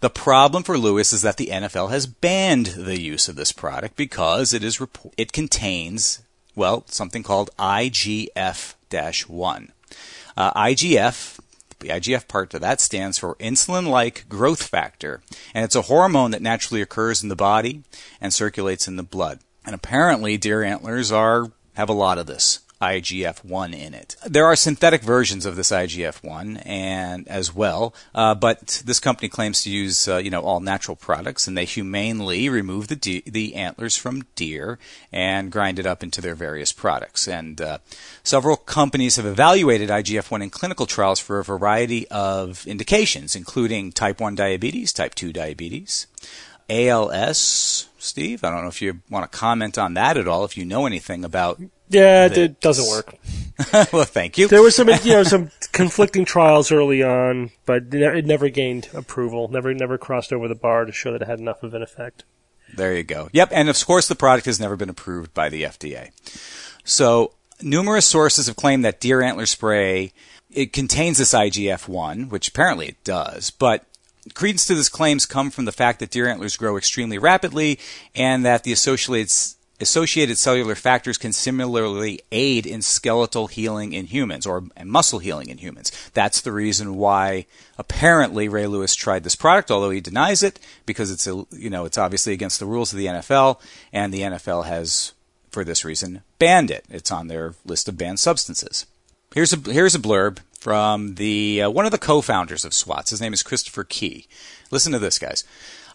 [0.00, 3.96] The problem for Lewis is that the NFL has banned the use of this product
[3.96, 4.80] because it is
[5.16, 6.22] it contains
[6.54, 8.28] well something called IGF-1.
[10.36, 11.38] Uh, IGF
[11.82, 15.20] the IGF part of that stands for insulin-like growth factor,
[15.52, 17.82] and it's a hormone that naturally occurs in the body
[18.20, 19.40] and circulates in the blood.
[19.66, 22.60] And apparently, deer antlers are have a lot of this.
[22.82, 24.16] IGF-1 in it.
[24.26, 29.62] There are synthetic versions of this IGF-1 and as well, uh, but this company claims
[29.62, 33.54] to use uh, you know all natural products, and they humanely remove the de- the
[33.54, 34.80] antlers from deer
[35.12, 37.28] and grind it up into their various products.
[37.28, 37.78] And uh,
[38.24, 44.20] several companies have evaluated IGF-1 in clinical trials for a variety of indications, including type
[44.20, 46.08] 1 diabetes, type 2 diabetes.
[46.68, 48.42] ALS, Steve.
[48.42, 50.44] I don't know if you want to comment on that at all.
[50.44, 51.60] If you know anything about
[51.92, 53.14] Yeah, it, it doesn't work.
[53.92, 54.48] well, thank you.
[54.48, 59.48] There were some, you know, some conflicting trials early on, but it never gained approval.
[59.48, 62.24] Never, never crossed over the bar to show that it had enough of an effect.
[62.74, 63.28] There you go.
[63.32, 66.10] Yep, and of course the product has never been approved by the FDA.
[66.84, 70.12] So numerous sources have claimed that deer antler spray
[70.52, 73.86] it contains this IGF-1, which apparently it does, but
[74.34, 77.78] credence to these claims come from the fact that deer antlers grow extremely rapidly
[78.14, 79.32] and that the associated
[79.82, 85.58] associated cellular factors can similarly aid in skeletal healing in humans or muscle healing in
[85.58, 85.92] humans.
[86.14, 91.10] That's the reason why apparently Ray Lewis tried this product, although he denies it because
[91.10, 93.60] it's you know it's obviously against the rules of the NFL,
[93.92, 95.12] and the NFL has
[95.50, 96.84] for this reason banned it.
[96.88, 98.86] It's on their list of banned substances.
[99.34, 103.10] Here's a here's a blurb from the uh, one of the co-founders of SWATs.
[103.10, 104.26] His name is Christopher Key.
[104.70, 105.44] Listen to this, guys.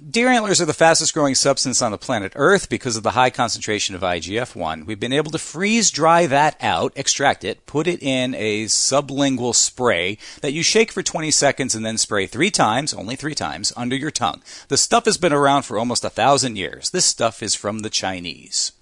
[0.05, 3.31] Deer antlers are the fastest growing substance on the planet Earth because of the high
[3.31, 4.85] concentration of IGF-1.
[4.85, 9.55] We've been able to freeze dry that out, extract it, put it in a sublingual
[9.55, 13.73] spray that you shake for 20 seconds and then spray three times, only three times,
[13.75, 14.43] under your tongue.
[14.67, 16.91] The stuff has been around for almost a thousand years.
[16.91, 18.73] This stuff is from the Chinese.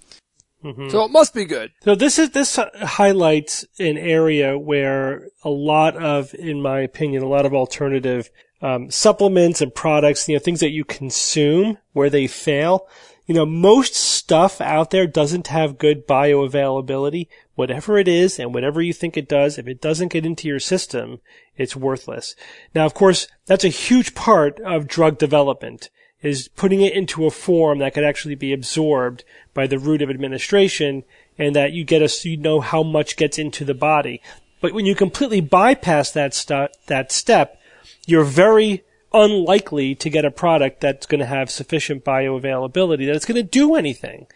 [0.62, 0.88] Mm-hmm.
[0.90, 1.72] So it must be good.
[1.82, 7.28] So this is this highlights an area where a lot of, in my opinion, a
[7.28, 8.30] lot of alternative
[8.62, 12.88] um, supplements and products, you know, things that you consume where they fail.
[13.26, 17.28] You know, most stuff out there doesn't have good bioavailability.
[17.54, 20.60] Whatever it is and whatever you think it does, if it doesn't get into your
[20.60, 21.20] system,
[21.56, 22.36] it's worthless.
[22.74, 25.90] Now, of course, that's a huge part of drug development
[26.22, 30.10] is putting it into a form that could actually be absorbed by the route of
[30.10, 31.04] administration
[31.38, 34.20] and that you get a, you know how much gets into the body.
[34.60, 37.60] But when you completely bypass that stu- that step,
[38.06, 43.24] you're very unlikely to get a product that's going to have sufficient bioavailability that it's
[43.24, 44.26] going to do anything.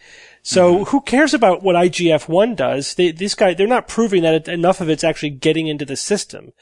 [0.43, 0.85] So mm-hmm.
[0.85, 2.95] who cares about what IGF-1 does?
[2.95, 5.97] They, this guy, they're not proving that it, enough of it's actually getting into the
[5.97, 6.53] system.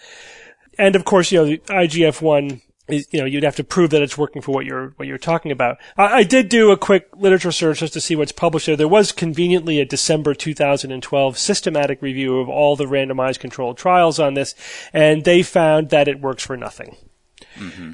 [0.78, 4.02] And of course, you know, the IGF-1 is, you know, you'd have to prove that
[4.02, 5.78] it's working for what you're, what you're talking about.
[5.96, 8.76] I, I did do a quick literature search just to see what's published there.
[8.76, 14.34] There was conveniently a December 2012 systematic review of all the randomized controlled trials on
[14.34, 14.54] this,
[14.92, 16.96] and they found that it works for nothing.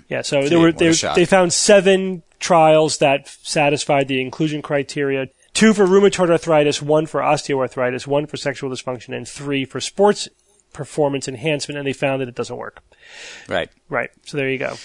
[0.09, 5.29] Yeah, so there were they, they found seven trials that satisfied the inclusion criteria.
[5.55, 10.29] Two for rheumatoid arthritis, one for osteoarthritis, one for sexual dysfunction, and three for sports
[10.75, 12.83] performance enhancement, and they found that it doesn't work.
[13.49, 13.71] Right.
[13.89, 14.11] Right.
[14.27, 14.77] So there you go.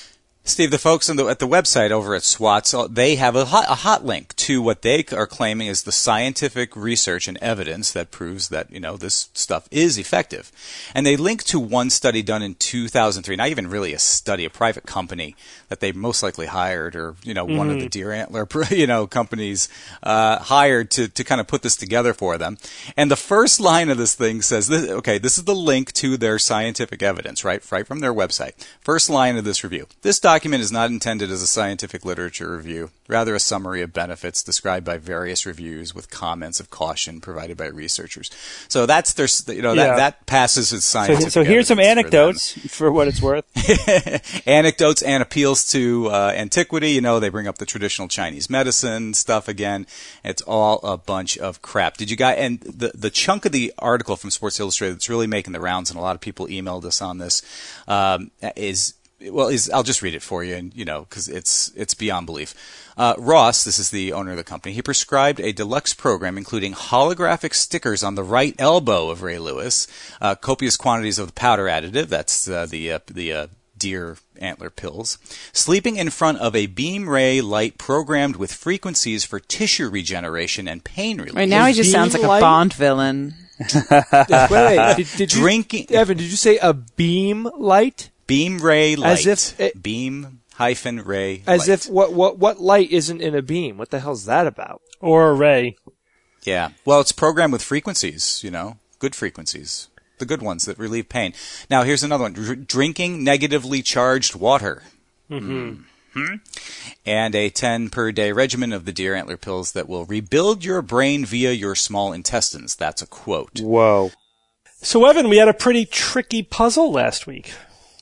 [0.45, 3.45] Steve, the folks on the, at the website over at SWATs, uh, they have a
[3.45, 7.91] hot, a hot link to what they are claiming is the scientific research and evidence
[7.91, 10.52] that proves that, you know, this stuff is effective.
[10.95, 14.49] And they link to one study done in 2003, not even really a study, a
[14.49, 15.36] private company
[15.67, 19.06] that they most likely hired or, you know, one of the deer antler, you know,
[19.06, 19.69] companies,
[20.02, 22.58] uh, hired to, to kind of put this together for them.
[22.97, 26.17] And the first line of this thing says, this, okay, this is the link to
[26.17, 27.63] their scientific evidence, right?
[27.71, 28.54] Right from their website.
[28.82, 29.86] First line of this review.
[30.02, 34.41] This document is not intended as a scientific literature review, rather a summary of benefits
[34.43, 38.30] described by various reviews with comments of caution provided by researchers.
[38.67, 39.88] So that's their, you know, Yeah.
[39.88, 43.21] that, that passes as So, scientific so here's some evidence for anecdotes for, what it's
[43.21, 43.45] worth.
[44.47, 46.91] anecdotes and appeals to uh, antiquity.
[46.91, 49.86] You know, they bring up the traditional Chinese medicine stuff again.
[50.23, 51.97] It's all a bunch of crap.
[51.97, 52.38] Did you guys?
[52.39, 55.89] And the the chunk of the article from Sports Illustrated that's really making the rounds,
[55.89, 57.41] and a lot of people emailed us on this,
[57.88, 61.71] um, is well, is I'll just read it for you, and you know, because it's
[61.75, 62.53] it's beyond belief.
[62.97, 66.73] Uh, Ross, this is the owner of the company, he prescribed a deluxe program including
[66.73, 69.88] holographic stickers on the right elbow of Ray Lewis,
[70.19, 74.69] uh, copious quantities of the powder additive, that's uh, the uh, the uh, deer antler
[74.69, 75.17] pills,
[75.53, 80.84] sleeping in front of a beam ray light programmed with frequencies for tissue regeneration and
[80.84, 81.36] pain relief.
[81.36, 83.34] Right now, he just sounds like beam a light- Bond villain.
[83.91, 84.95] wait, wait.
[84.97, 85.47] Did, did you,
[85.89, 88.10] Evan, did you say a beam light?
[88.29, 89.19] Beam ray light.
[89.19, 91.43] As if it- beam hyphen ray.
[91.45, 91.69] As light.
[91.69, 93.77] if what what what light isn't in a beam?
[93.77, 94.81] What the hell's that about?
[95.01, 95.75] Or a ray?
[96.43, 96.69] Yeah.
[96.86, 99.89] Well, it's programmed with frequencies, you know, good frequencies.
[100.19, 101.34] The good ones that relieve pain.
[101.69, 102.34] Now, here's another one.
[102.34, 104.84] Dr- drinking negatively charged water.
[105.32, 105.84] Mm-hmm.
[107.05, 110.82] And a 10 per day regimen of the deer antler pills that will rebuild your
[110.82, 112.75] brain via your small intestines.
[112.75, 113.61] That's a quote.
[113.61, 114.11] Whoa.
[114.82, 117.53] So, Evan, we had a pretty tricky puzzle last week.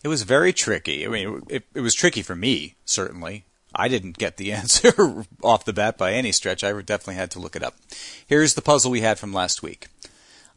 [0.04, 1.06] It was very tricky.
[1.06, 3.46] I mean, it, it was tricky for me, certainly.
[3.76, 6.64] I didn't get the answer off the bat by any stretch.
[6.64, 7.76] I definitely had to look it up.
[8.26, 9.88] Here's the puzzle we had from last week.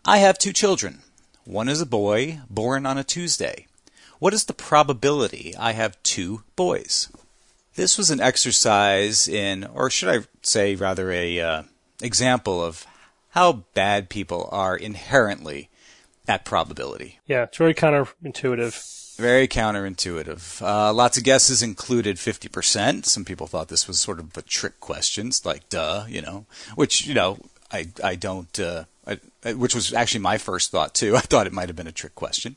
[0.05, 1.01] I have two children.
[1.45, 3.67] One is a boy born on a Tuesday.
[4.19, 7.09] What is the probability I have two boys?
[7.75, 11.63] This was an exercise in, or should I say rather a uh,
[12.03, 12.87] example of
[13.31, 15.71] how bad people are inherently
[16.29, 17.19] at probability.
[17.27, 19.00] Yeah, it's very counterintuitive.
[19.21, 20.63] Very counterintuitive.
[20.63, 23.05] Uh, lots of guesses included 50%.
[23.05, 27.07] Some people thought this was sort of a trick question, like duh, you know, which,
[27.07, 27.37] you know,
[27.71, 31.17] I, I don't, uh, I, which was actually my first thought too.
[31.19, 32.57] I thought it might have been a trick question.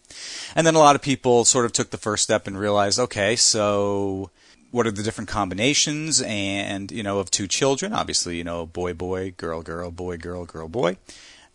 [0.55, 3.35] And then a lot of people sort of took the first step and realized, okay,
[3.35, 4.31] so
[4.71, 7.91] what are the different combinations and, you know, of two children?
[7.91, 10.95] Obviously, you know, boy, boy, girl, girl, boy, girl, girl, boy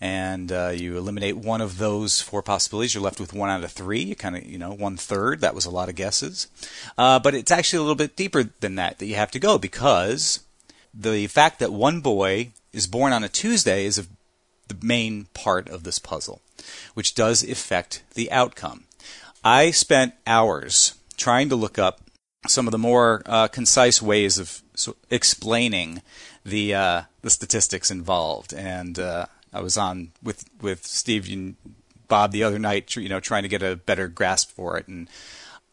[0.01, 3.73] and uh, you eliminate one of those four possibilities, you're left with one out of
[3.73, 4.01] three.
[4.01, 5.41] You kind of, you know, one third.
[5.41, 6.49] That was a lot of guesses,
[6.97, 9.59] uh, but it's actually a little bit deeper than that that you have to go
[9.59, 10.41] because
[10.95, 14.05] the fact that one boy is born on a Tuesday is a,
[14.69, 16.41] the main part of this puzzle,
[16.95, 18.85] which does affect the outcome.
[19.45, 22.01] I spent hours trying to look up
[22.47, 24.63] some of the more uh, concise ways of
[25.11, 26.03] explaining
[26.45, 31.57] the uh, the statistics involved, and uh, I was on with with Steve and
[32.09, 35.09] Bob the other night, you know, trying to get a better grasp for it, and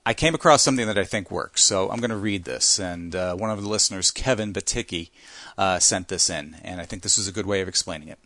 [0.05, 1.63] I came across something that I think works.
[1.63, 5.09] So I'm going to read this, and uh, one of the listeners, Kevin Baticki,
[5.57, 8.19] uh, sent this in, and I think this is a good way of explaining it.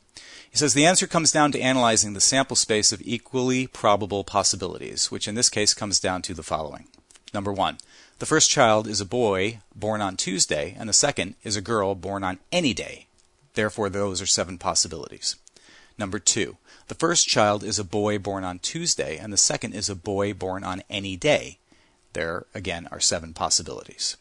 [0.49, 5.11] He says the answer comes down to analyzing the sample space of equally probable possibilities,
[5.11, 6.87] which in this case comes down to the following.
[7.33, 7.77] Number one,
[8.17, 11.93] the first child is a boy born on Tuesday, and the second is a girl
[11.93, 13.05] born on any day.
[13.53, 15.35] Therefore, those are seven possibilities.
[15.97, 19.89] Number two, the first child is a boy born on Tuesday, and the second is
[19.89, 21.59] a boy born on any day.
[22.13, 24.17] There, again, are seven possibilities.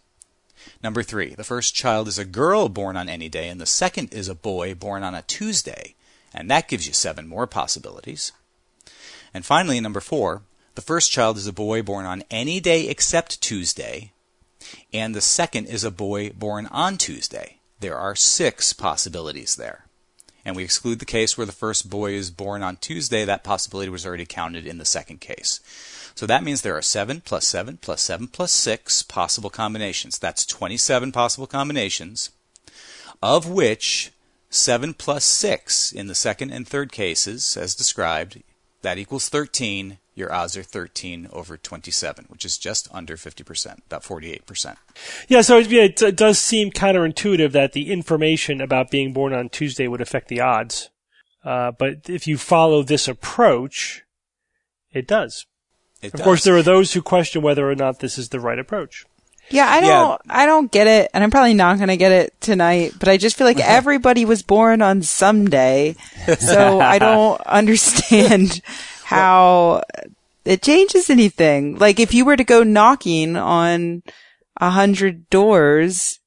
[0.82, 4.12] Number three, the first child is a girl born on any day, and the second
[4.12, 5.94] is a boy born on a Tuesday,
[6.34, 8.32] and that gives you seven more possibilities.
[9.32, 10.42] And finally, number four,
[10.74, 14.12] the first child is a boy born on any day except Tuesday,
[14.92, 19.84] and the second is a boy born on Tuesday there are six possibilities there.
[20.44, 23.24] And we exclude the case where the first boy is born on Tuesday.
[23.24, 25.60] That possibility was already counted in the second case.
[26.14, 30.18] So that means there are 7 plus 7 plus 7 plus 6 possible combinations.
[30.18, 32.30] That's 27 possible combinations,
[33.22, 34.10] of which
[34.50, 38.42] 7 plus 6 in the second and third cases, as described,
[38.82, 44.02] that equals 13 your odds are 13 over 27, which is just under 50%, about
[44.02, 44.76] 48%.
[45.28, 49.86] Yeah, so it, it does seem counterintuitive that the information about being born on Tuesday
[49.86, 50.90] would affect the odds.
[51.44, 54.02] Uh, but if you follow this approach,
[54.92, 55.46] it does.
[56.02, 56.24] It of does.
[56.24, 59.06] course, there are those who question whether or not this is the right approach.
[59.50, 60.16] Yeah, I don't, Yeah.
[60.28, 62.94] I don't get it, and I'm probably not going to get it tonight.
[62.98, 65.96] But I just feel like everybody was born on some day,
[66.38, 68.60] so I don't understand
[69.04, 69.82] how
[70.44, 71.76] it changes anything.
[71.78, 74.02] Like if you were to go knocking on
[74.60, 76.17] a hundred doors,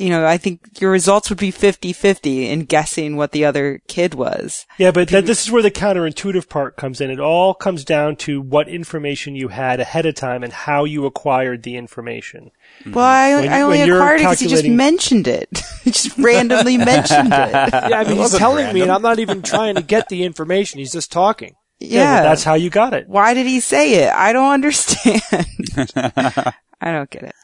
[0.00, 4.14] you know, I think your results would be 50-50 in guessing what the other kid
[4.14, 4.66] was.
[4.78, 7.10] Yeah, but that, this is where the counterintuitive part comes in.
[7.10, 11.04] It all comes down to what information you had ahead of time and how you
[11.04, 12.50] acquired the information.
[12.86, 15.48] Well, I, When you- I only when you're acquired it because he just mentioned it.
[15.84, 17.52] he just randomly mentioned it.
[17.52, 17.68] Yeah,
[18.00, 18.90] I mean, he's wasn't telling me, and.
[18.90, 20.78] I'm not even trying to get the information.
[20.78, 21.54] He's just talking.
[21.78, 22.20] Yeah.
[22.20, 23.08] but that's how you got it.
[23.08, 24.12] Why did he say it?
[24.12, 25.22] I don't understand.
[26.80, 27.34] I don't get it.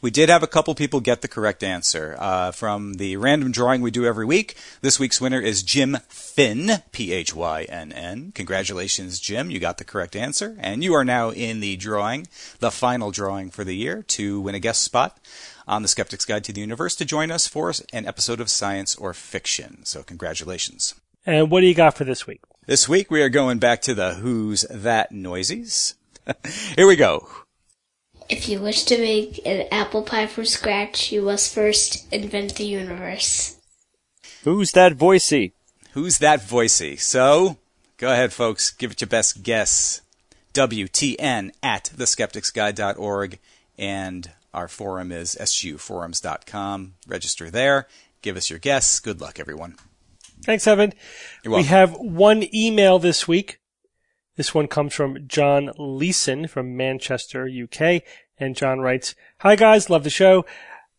[0.00, 2.16] We did have a couple people get the correct answer.
[2.18, 6.82] Uh, from the random drawing we do every week, this week's winner is Jim Phynn,
[6.92, 8.32] P-H-Y-N-N.
[8.34, 9.50] Congratulations, Jim.
[9.50, 10.56] You got the correct answer.
[10.60, 12.26] And you are now in the drawing,
[12.60, 15.18] the final drawing for the year, to win a guest spot
[15.66, 18.96] on the Skeptic's Guide to the Universe to join us for an episode of Science
[18.96, 19.84] or Fiction.
[19.84, 20.94] So congratulations.
[21.24, 22.40] And what do you got for this week?
[22.66, 25.94] This week we are going back to the Who's That Noisies.
[26.76, 27.28] Here we go.
[28.32, 32.64] If you wish to make an apple pie from scratch, you must first invent the
[32.64, 33.58] universe.
[34.44, 35.52] Who's that voicey?
[35.92, 36.98] Who's that voicey?
[36.98, 37.58] So,
[37.98, 38.70] go ahead, folks.
[38.70, 40.00] Give it your best guess.
[40.54, 43.38] WTN at theskepticsguide.org.
[43.76, 46.94] And our forum is sguforums.com.
[47.06, 47.86] Register there.
[48.22, 48.98] Give us your guess.
[48.98, 49.76] Good luck, everyone.
[50.42, 50.94] Thanks, Evan.
[51.44, 53.58] You're We have one email this week.
[54.36, 58.02] This one comes from John Leeson from Manchester, UK.
[58.38, 60.44] And John writes, Hi guys, love the show.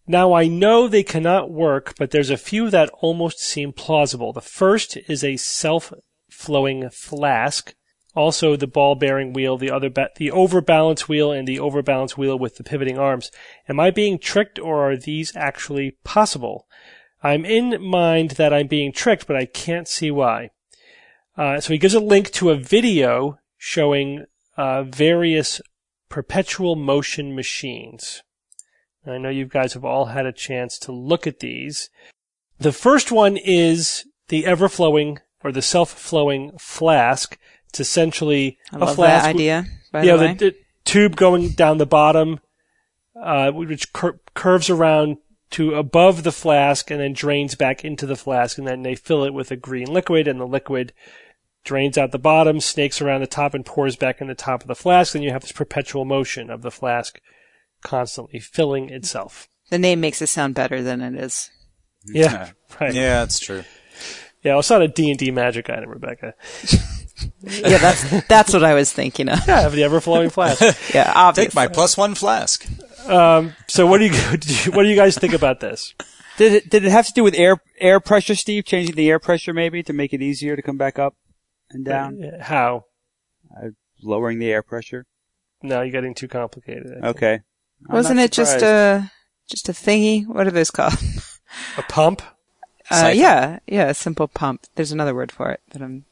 [0.06, 4.34] Now I know they cannot work, but there's a few that almost seem plausible.
[4.34, 7.74] The first is a self-flowing flask.
[8.16, 12.38] also the ball bearing wheel, the other ba- the overbalance wheel, and the overbalance wheel
[12.38, 13.32] with the pivoting arms.
[13.68, 16.68] Am I being tricked, or are these actually possible?
[17.24, 20.52] I'm in mind that I'm being tricked, but I can't see why.
[21.38, 24.26] Uh, so he gives a link to a video showing
[24.58, 25.62] uh, various
[26.14, 28.22] perpetual motion machines.
[29.04, 31.90] I know you guys have all had a chance to look at these.
[32.60, 37.40] The first one is the ever flowing or the self flowing flask.
[37.70, 39.24] It's essentially I a love flask.
[39.24, 39.66] that idea.
[39.92, 40.56] By yeah, the way, the, the
[40.86, 42.42] tube going down the bottom,
[43.20, 45.18] uh, which cur- curves around
[45.50, 49.24] to above the flask and then drains back into the flask, and then they fill
[49.24, 50.94] it with a green liquid, and the liquid
[51.64, 54.68] drains out the bottom, snakes around the top, and pours back in the top of
[54.68, 55.16] the flask.
[55.16, 57.20] And you have this perpetual motion of the flask
[57.84, 59.48] constantly filling itself.
[59.70, 61.50] the name makes it sound better than it is.
[62.06, 62.52] Yeah,
[62.82, 62.94] right.
[62.94, 63.64] Yeah, Yeah, that's true.
[64.42, 66.34] Yeah, well, it's not a D and D magic item, Rebecca.
[67.42, 69.48] Yeah, that's that's what I was thinking of.
[69.48, 70.62] Yeah, I have the ever flowing flask.
[70.94, 71.50] Yeah, obviously.
[71.50, 72.66] Take my plus one flask.
[73.08, 74.14] Um, so what do you
[74.72, 75.94] what do you guys think about this?
[76.38, 78.66] Did it, did it have to do with air air pressure, Steve?
[78.66, 81.16] Changing the air pressure maybe to make it easier to come back up
[81.74, 82.22] and down?
[82.42, 82.86] How?
[84.02, 85.06] Lowering the air pressure?
[85.62, 86.88] No, you're getting too complicated.
[86.88, 87.06] I think.
[87.06, 87.34] Okay.
[87.90, 89.10] I'm Wasn't not it just surprised.
[89.10, 89.12] a
[89.50, 90.26] just a thingy?
[90.28, 90.94] What are those called?
[91.78, 92.22] A pump?
[92.90, 93.20] Uh, Siphon.
[93.20, 94.66] yeah, yeah, a simple pump.
[94.76, 96.04] There's another word for it that I'm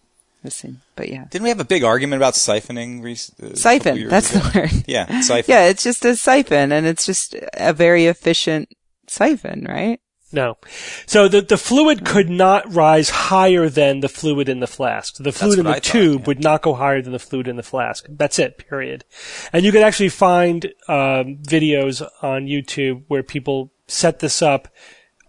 [0.44, 3.04] missing, but yeah, Didn't we have a big argument about siphoning?
[3.04, 4.08] rec- uh, a couple siphon.
[4.08, 4.40] That's ago?
[4.40, 4.84] the word.
[4.88, 5.52] Yeah, siphon.
[5.52, 8.70] Yeah, it's just a siphon, and it's just a very efficient
[9.08, 10.00] siphon, right?
[10.34, 10.58] No.
[11.06, 15.18] So the, the fluid could not rise higher than the fluid in the flask.
[15.18, 16.28] The fluid in the I thought, tube yeah.
[16.28, 18.06] would not go higher than the fluid in the flask.
[18.10, 19.04] That's it, period.
[19.52, 24.70] And you can actually find um, videos on YouTube where people set this up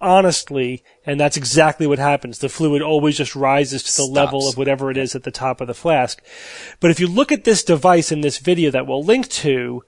[0.02, 2.40] honestly, and that's exactly what happens.
[2.40, 5.60] The fluid always just rises to the level of whatever it is at the top
[5.60, 6.20] of the flask.
[6.80, 9.84] But if you look at this device in this video that we'll link to,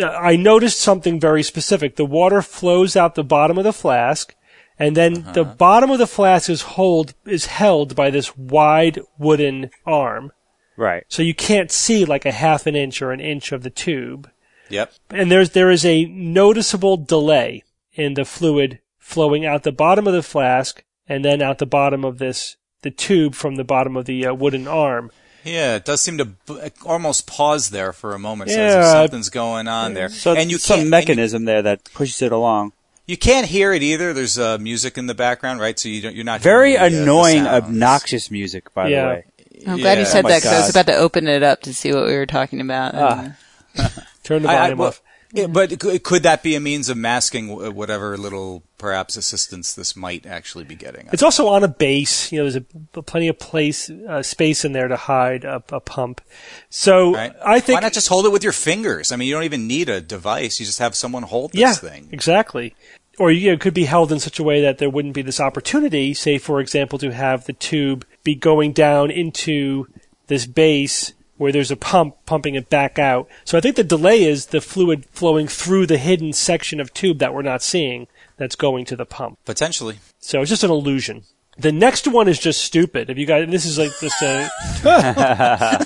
[0.00, 1.96] I noticed something very specific.
[1.96, 4.34] The water flows out the bottom of the flask,
[4.78, 9.70] and then the bottom of the flask is hold is held by this wide wooden
[9.86, 10.32] arm,
[10.76, 11.04] Right.
[11.08, 14.30] so you can't see like a half an inch or an inch of the tube.
[14.70, 14.92] Yep.
[15.10, 17.62] And there's there is a noticeable delay
[17.92, 22.04] in the fluid flowing out the bottom of the flask and then out the bottom
[22.04, 25.10] of this the tube from the bottom of the uh, wooden arm.
[25.44, 28.50] Yeah, it does seem to b- almost pause there for a moment.
[28.50, 28.62] So Yeah.
[28.78, 30.08] as if something's going on there.
[30.08, 32.72] So and you some can't, and mechanism there that pushes it along.
[33.06, 34.12] You, you can't hear it either.
[34.12, 35.78] There's uh, music in the background, right?
[35.78, 37.64] So you don't, you're not Very hearing the, uh, the annoying, sounds.
[37.64, 39.02] obnoxious music, by Yeah.
[39.02, 39.24] the way.
[39.66, 41.74] I'm glad you said Oh that because I was about to open it up to
[41.74, 42.94] see what we were talking about.
[42.94, 43.36] Ah.
[44.24, 45.02] Turn the I- I- volume well, off.
[45.32, 50.26] Yeah, but could, that be a means of masking whatever little perhaps assistance this might
[50.26, 51.08] actually be getting?
[51.10, 52.30] It's also on a base.
[52.30, 52.64] You know, there's
[52.96, 56.20] a, plenty of place uh, space in there to hide a, a pump.
[56.68, 57.32] So Right?
[57.42, 59.10] I think Why not just hold it with your fingers?
[59.10, 60.60] I mean, you don't even need a device.
[60.60, 62.10] You just have someone hold this yeah, thing.
[62.12, 62.74] exactly.
[63.18, 65.22] Or you know, it could be held in such a way that there wouldn't be
[65.22, 69.86] this opportunity, say for example, to have the tube be going down into
[70.26, 73.28] this base where there's a pump pumping it back out.
[73.44, 77.18] So I think the delay is the fluid flowing through the hidden section of tube
[77.18, 78.06] that we're not seeing
[78.38, 79.38] that's going to the pump.
[79.44, 79.98] Potentially.
[80.20, 81.24] So it's just an illusion.
[81.58, 83.10] The next one is just stupid.
[83.10, 84.48] If you guys, this is like just a,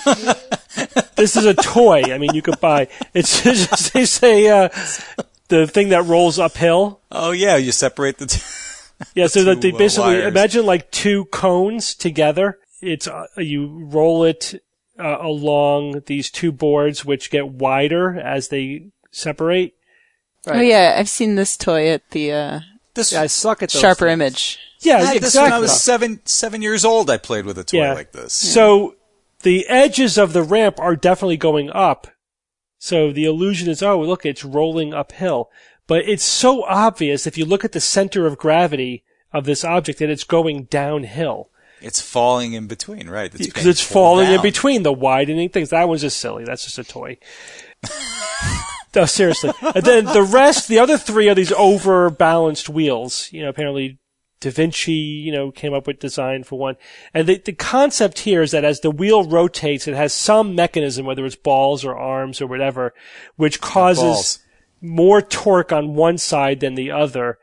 [1.16, 2.02] this is a toy.
[2.12, 2.88] I mean, you could buy.
[3.14, 4.68] It's just they say uh,
[5.48, 7.00] the thing that rolls uphill.
[7.11, 8.26] Oh yeah, you separate the.
[8.26, 8.40] T-
[9.14, 10.26] Yeah, so that they basically wires.
[10.26, 12.59] imagine like two cones together.
[12.80, 14.62] It's uh, you roll it
[14.99, 19.74] uh, along these two boards, which get wider as they separate.
[20.47, 22.61] Oh yeah, I've seen this toy at the uh,
[22.94, 24.12] this Yeah, I suck at those Sharper things.
[24.20, 24.59] Image.
[24.80, 27.11] Yeah, I had this when I was seven seven years old.
[27.11, 27.92] I played with a toy Yeah.
[27.94, 28.32] like this.
[28.32, 28.94] So
[29.42, 32.09] the edges of the ramp are definitely going up.
[32.78, 35.51] So the illusion is, oh, look, it's rolling uphill.
[35.86, 39.99] But it's so obvious if you look at the center of gravity of this object
[39.99, 41.49] that it's going downhill.
[41.87, 43.32] It's falling in between, right?
[43.32, 45.70] Because it's falling in between the widening things.
[45.70, 46.45] That one's just silly.
[46.45, 47.18] That's just a toy.
[48.95, 49.53] no, seriously.
[49.62, 53.28] And then the rest, the other three are these overbalanced wheels.
[53.30, 53.99] You know, apparently
[54.41, 56.76] Da Vinci, you know, came up with design for one.
[57.14, 61.07] And the, the concept here is that as the wheel rotates, it has some mechanism,
[61.07, 62.93] whether it's balls or arms or whatever,
[63.37, 64.41] which causes
[64.80, 67.39] more torque on one side than the other,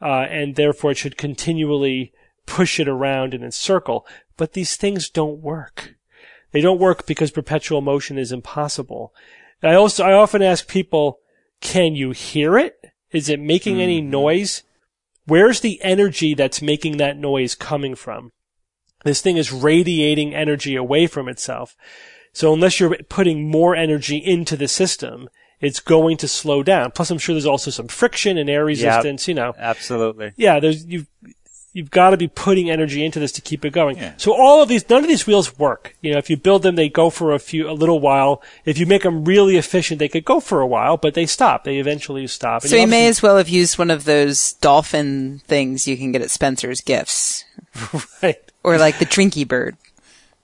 [0.00, 2.12] uh, and therefore it should continually
[2.48, 4.06] push it around and encircle.
[4.36, 5.94] But these things don't work.
[6.50, 9.12] They don't work because perpetual motion is impossible.
[9.62, 11.20] I also, I often ask people,
[11.60, 12.80] can you hear it?
[13.12, 14.10] Is it making any mm-hmm.
[14.10, 14.62] noise?
[15.26, 18.32] Where's the energy that's making that noise coming from?
[19.04, 21.76] This thing is radiating energy away from itself.
[22.32, 25.28] So unless you're putting more energy into the system,
[25.60, 26.92] it's going to slow down.
[26.92, 29.26] Plus, I'm sure there's also some friction and air resistance.
[29.26, 30.32] You know, Absolutely.
[30.36, 31.08] yeah, there's you've
[31.72, 33.96] you've got to be putting energy into this to keep it going.
[33.96, 34.14] Yeah.
[34.16, 35.96] So all of these, none of these wheels work.
[36.00, 38.42] You know, if you build them, they go for a few, a little while.
[38.64, 41.64] If you make them really efficient, they could go for a while, but they stop.
[41.64, 42.62] They eventually stop.
[42.62, 46.12] And So you may as well have used one of those dolphin things you can
[46.12, 47.44] get at Spencer's Gifts,
[48.22, 48.40] right.
[48.64, 49.76] or like the Drinky Bird.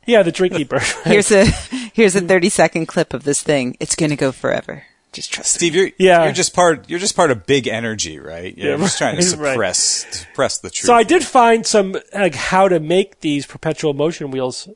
[0.07, 0.83] Yeah, the drinky bird.
[1.05, 1.47] Here's a
[1.95, 3.75] here's a 30 second clip of this thing.
[3.81, 4.85] It's gonna go forever.
[5.15, 5.59] Just trust me.
[5.59, 6.25] Steve, you're Yeah.
[6.25, 8.57] you're just part you're just part of big energy, right?
[8.57, 9.53] You're Yeah, just trying to right.
[9.53, 9.79] suppress
[10.11, 10.87] suppress the truth.
[10.87, 14.69] So I did find some like how to make these perpetual motion wheels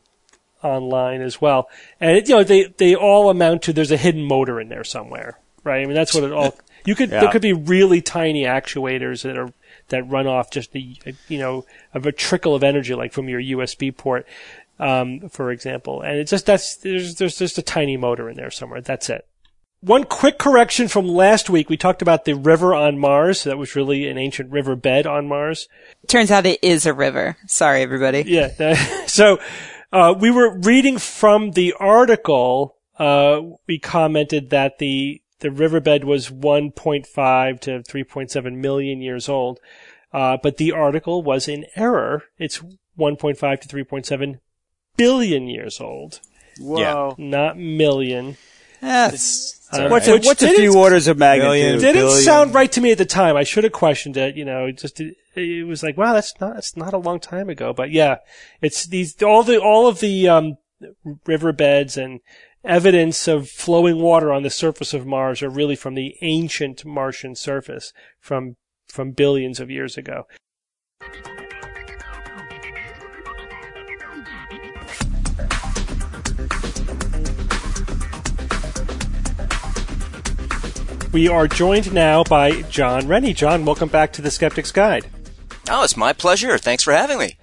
[0.63, 1.69] online as well,
[2.01, 4.85] and it, you know they they all amount to there's a hidden motor in there
[4.85, 5.83] somewhere, right?
[5.83, 6.57] I mean that's what it all.
[6.85, 9.53] You could there could be really tiny actuators that are
[9.89, 10.97] that run off just the
[11.29, 11.65] you know
[11.95, 14.27] of a trickle of energy like from your USB port,
[14.79, 18.51] um, for example, and it's just that's there's there's just a tiny motor in there
[18.51, 18.81] somewhere.
[18.81, 19.27] That's it.
[19.81, 21.71] One quick correction from last week.
[21.71, 23.45] We talked about the river on Mars.
[23.45, 25.69] That was really an ancient river bed on Mars.
[26.09, 27.37] Turns out it is a river.
[27.47, 28.25] Sorry, everybody.
[28.27, 28.49] Yeah.
[28.49, 29.39] that- so
[29.93, 32.77] uh, we were reading from the article.
[32.99, 39.61] Uh, we commented that the the riverbed was 1.5 to 3.7 million years old,
[40.13, 42.25] uh, but the article was in error.
[42.39, 42.59] It's
[42.99, 44.41] 1.5 to 3.7
[44.97, 46.19] billion years old,
[46.59, 47.15] Whoa.
[47.19, 48.37] not million.
[48.83, 49.11] Ah,
[49.71, 51.47] What's a, which what's a few orders of Million.
[51.47, 51.81] magnitude?
[51.81, 52.23] didn't billion.
[52.23, 53.37] sound right to me at the time.
[53.37, 54.37] I should have questioned it.
[54.37, 57.21] You know, it just it, it was like, wow, that's not that's not a long
[57.21, 57.73] time ago.
[57.73, 58.17] But yeah,
[58.63, 60.57] it's these all the all of the um,
[61.27, 62.21] riverbeds and
[62.65, 67.35] evidence of flowing water on the surface of Mars are really from the ancient Martian
[67.35, 68.57] surface from
[68.87, 70.25] from billions of years ago.
[81.11, 83.33] We are joined now by John Rennie.
[83.33, 85.07] John, welcome back to the Skeptic's Guide.
[85.71, 86.59] Oh, it's my pleasure.
[86.59, 87.39] Thanks for having me.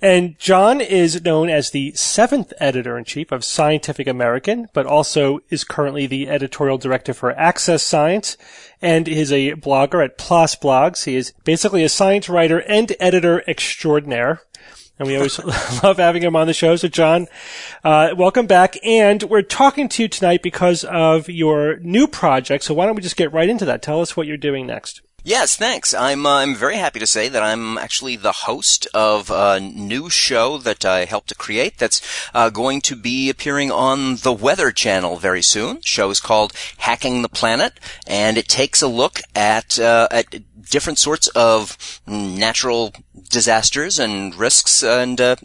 [0.00, 5.40] And John is known as the seventh editor in chief of Scientific American, but also
[5.48, 8.36] is currently the editorial director for Access Science
[8.80, 11.04] and is a blogger at PLOS Blogs.
[11.04, 14.42] He is basically a science writer and editor extraordinaire.
[14.98, 15.38] And we always
[15.82, 16.76] love having him on the show.
[16.76, 17.28] So, John,
[17.84, 18.76] uh, welcome back.
[18.84, 22.64] And we're talking to you tonight because of your new project.
[22.64, 23.82] So, why don't we just get right into that?
[23.82, 25.02] Tell us what you're doing next.
[25.24, 25.92] Yes, thanks.
[25.92, 30.08] I'm uh, I'm very happy to say that I'm actually the host of a new
[30.08, 31.76] show that I helped to create.
[31.76, 32.00] That's
[32.32, 35.76] uh, going to be appearing on the Weather Channel very soon.
[35.76, 40.34] The show is called Hacking the Planet, and it takes a look at uh, at
[40.70, 42.92] different sorts of natural
[43.30, 45.36] disasters and risks, and uh,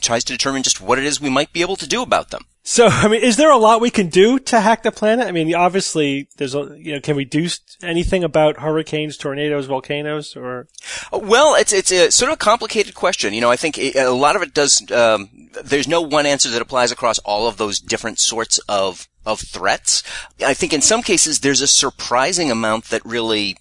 [0.00, 2.44] tries to determine just what it is we might be able to do about them.
[2.62, 5.26] So, I mean, is there a lot we can do to hack the planet?
[5.26, 7.48] I mean, obviously, there's a, you know, can we do
[7.82, 10.68] anything about hurricanes, tornadoes, volcanoes, or?
[11.10, 13.32] Well, it's it's a sort of a complicated question.
[13.32, 14.88] You know, I think a lot of it does.
[14.90, 19.40] Um, there's no one answer that applies across all of those different sorts of of
[19.40, 20.02] threats.
[20.44, 23.56] I think in some cases there's a surprising amount that really.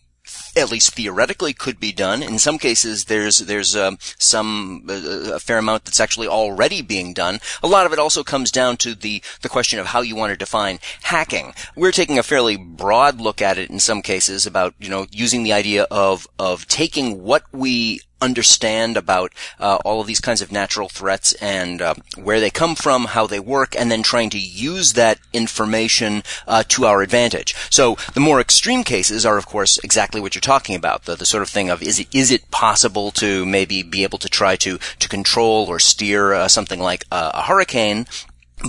[0.59, 2.21] At least theoretically, could be done.
[2.21, 7.13] In some cases, there's there's um, some uh, a fair amount that's actually already being
[7.13, 7.39] done.
[7.63, 10.31] A lot of it also comes down to the the question of how you want
[10.31, 11.53] to define hacking.
[11.75, 15.43] We're taking a fairly broad look at it in some cases about you know using
[15.43, 20.51] the idea of of taking what we understand about uh, all of these kinds of
[20.51, 24.39] natural threats and uh, where they come from, how they work, and then trying to
[24.39, 27.55] use that information uh, to our advantage.
[27.69, 31.05] So the more extreme cases are, of course, exactly what you're talking about.
[31.05, 34.19] The, the sort of thing of is it is it possible to maybe be able
[34.19, 38.07] to try to to control or steer uh, something like a hurricane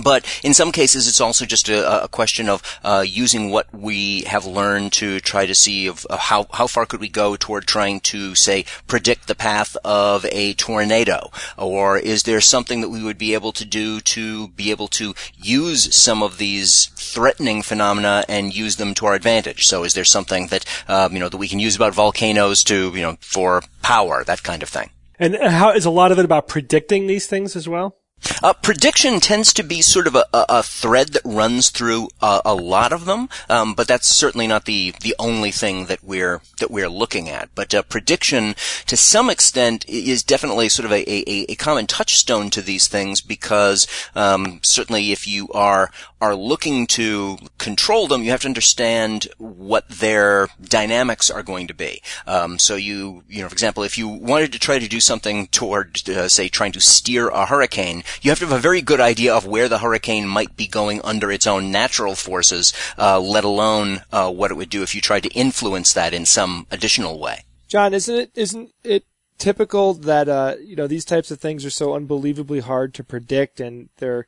[0.03, 4.21] but in some cases, it's also just a, a question of uh, using what we
[4.21, 7.67] have learned to try to see of, of how how far could we go toward
[7.67, 13.03] trying to say predict the path of a tornado, or is there something that we
[13.03, 18.23] would be able to do to be able to use some of these threatening phenomena
[18.29, 19.65] and use them to our advantage?
[19.67, 22.91] So, is there something that um, you know that we can use about volcanoes to
[22.95, 24.89] you know for power, that kind of thing?
[25.19, 28.00] And how is a lot of it about predicting these things as well?
[28.43, 32.41] Uh, prediction tends to be sort of a, a, a thread that runs through uh,
[32.45, 36.41] a lot of them, um, but that's certainly not the the only thing that we're
[36.59, 37.49] that we're looking at.
[37.55, 38.55] But uh, prediction,
[38.87, 43.21] to some extent, is definitely sort of a, a, a common touchstone to these things
[43.21, 45.91] because um, certainly if you are
[46.21, 51.73] are looking to control them, you have to understand what their dynamics are going to
[51.73, 52.01] be.
[52.27, 55.47] Um, so you, you know, for example, if you wanted to try to do something
[55.47, 58.99] toward, uh, say, trying to steer a hurricane, You have to have a very good
[58.99, 63.43] idea of where the hurricane might be going under its own natural forces, uh, let
[63.43, 67.19] alone uh, what it would do if you tried to influence that in some additional
[67.19, 67.45] way.
[67.67, 69.05] John, isn't it isn't it
[69.37, 73.59] typical that uh, you know these types of things are so unbelievably hard to predict
[73.59, 74.27] and they're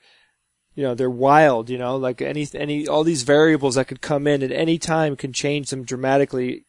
[0.75, 4.25] you know they're wild you know like any any all these variables that could come
[4.25, 6.65] in at any time can change them dramatically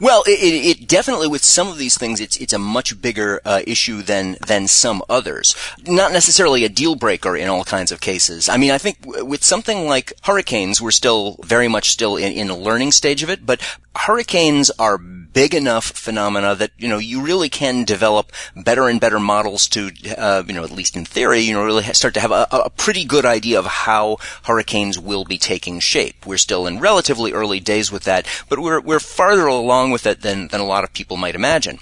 [0.00, 3.62] well, it, it, definitely with some of these things, it's it's a much bigger uh,
[3.66, 5.54] issue than than some others.
[5.86, 8.48] Not necessarily a deal breaker in all kinds of cases.
[8.48, 12.50] I mean, I think with something like hurricanes, we're still very much still in, in
[12.50, 13.44] a learning stage of it.
[13.44, 13.60] But
[13.96, 14.98] hurricanes are
[15.34, 19.90] big enough phenomena that you know you really can develop better and better models to
[20.16, 22.70] uh, you know at least in theory you know really start to have a, a,
[22.70, 26.24] pretty good idea of how hurricanes will be taking shape.
[26.24, 30.22] We're still in relatively early days with that, but we're we're farther along with it
[30.22, 31.78] than than a lot of people might imagine.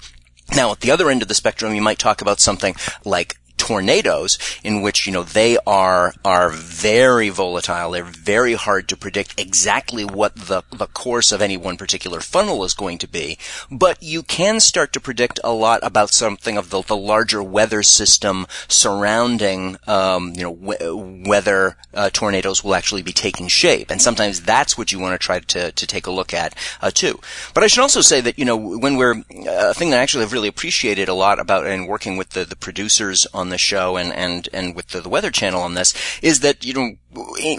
[0.55, 2.75] Now, at the other end of the spectrum, you might talk about something
[3.05, 7.91] like tornadoes in which, you know, they are, are very volatile.
[7.91, 12.65] They're very hard to predict exactly what the, the course of any one particular funnel
[12.65, 13.37] is going to be.
[13.71, 17.83] But you can start to predict a lot about something of the, the larger weather
[17.83, 23.89] system surrounding, um, you know, wh- whether uh, tornadoes will actually be taking shape.
[23.89, 26.91] And sometimes that's what you want to try to, to take a look at, uh,
[26.91, 27.21] too.
[27.53, 30.03] But I should also say that, you know, when we're, uh, a thing that I
[30.03, 33.57] actually have really appreciated a lot about and working with the, the producers on the
[33.57, 36.91] show and, and, and with the, the Weather Channel on this is that, you know,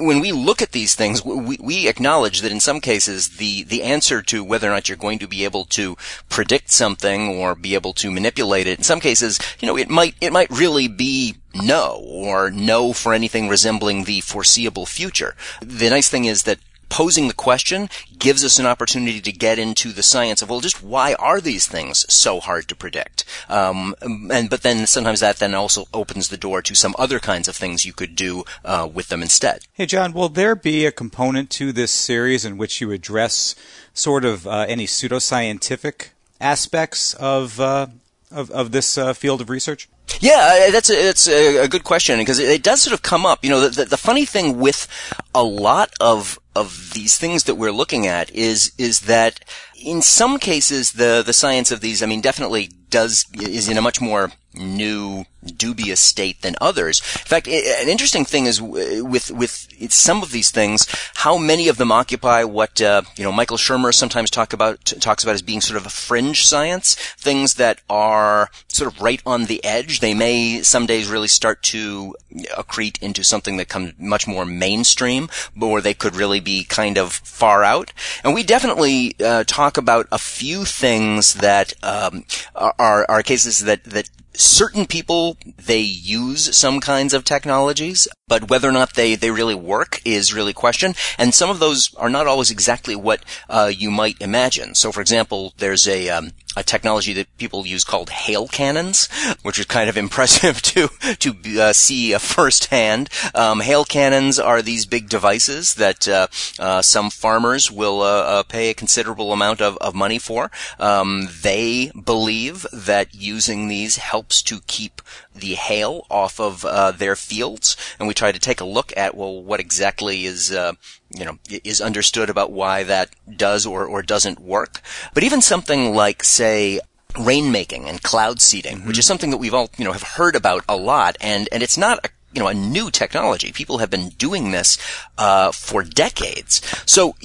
[0.00, 3.82] when we look at these things, we, we acknowledge that in some cases the, the
[3.82, 5.96] answer to whether or not you're going to be able to
[6.28, 10.14] predict something or be able to manipulate it, in some cases, you know, it might,
[10.20, 15.36] it might really be no or no for anything resembling the foreseeable future.
[15.62, 16.58] The nice thing is that
[16.88, 20.82] posing the question gives us an opportunity to get into the science of well, just
[20.82, 23.24] why are these things so hard to predict?
[23.48, 27.48] Um, and but then sometimes that then also opens the door to some other kinds
[27.48, 29.66] of things you could do uh, with them instead.
[29.72, 33.54] Hey, John, will there be a component to this series in which you address
[33.92, 36.08] sort of uh, any pseudoscientific
[36.40, 37.86] aspects of uh,
[38.30, 39.88] of, of this uh, field of research?
[40.20, 43.26] Yeah, uh, that's a, that's a, good question because it, it, does sort of come
[43.26, 43.44] up.
[43.44, 44.86] You know, the, the, the funny thing with
[45.34, 49.40] a lot of of these things that we're looking at is is that
[49.76, 53.82] in some cases the the science of these, I mean, definitely does is in a
[53.82, 57.00] much more new dubious state than others.
[57.00, 61.76] In fact, an interesting thing is with with some of these things, how many of
[61.76, 65.60] them occupy what uh, you know Michael Shermer sometimes talk about talks about as being
[65.60, 70.00] sort of a fringe science, things that are sort of right on the edge.
[70.00, 72.14] They may some days really start to
[72.56, 75.28] accrete into something that comes much more mainstream,
[75.60, 77.92] or they could really be kind of far out.
[78.22, 82.24] And we definitely uh, talk about a few things that um,
[82.54, 88.68] are, are cases that that certain people they use some kinds of technologies but whether
[88.68, 90.94] or not they, they really work is really question.
[91.18, 94.74] And some of those are not always exactly what uh, you might imagine.
[94.74, 99.08] So, for example, there's a um, a technology that people use called hail cannons,
[99.42, 103.10] which is kind of impressive to to uh, see firsthand.
[103.34, 106.28] Um, hail cannons are these big devices that uh,
[106.58, 110.50] uh some farmers will uh, uh, pay a considerable amount of, of money for.
[110.78, 115.02] Um, they believe that using these helps to keep
[115.34, 116.62] the hail off of
[116.98, 120.52] their fields, and we we try to take a look at well, what exactly is
[120.52, 120.72] uh,
[121.10, 124.80] you know is understood about why that does or or doesn't work.
[125.14, 126.78] But even something like say
[127.14, 128.88] rainmaking and cloud seeding, mm-hmm.
[128.88, 131.60] which is something that we've all you know have heard about a lot, and and
[131.60, 133.50] it's not a you know a new technology.
[133.50, 134.78] People have been doing this
[135.18, 136.60] uh, for decades.
[136.86, 137.16] So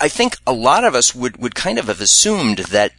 [0.00, 2.92] I think a lot of us would would kind of have assumed that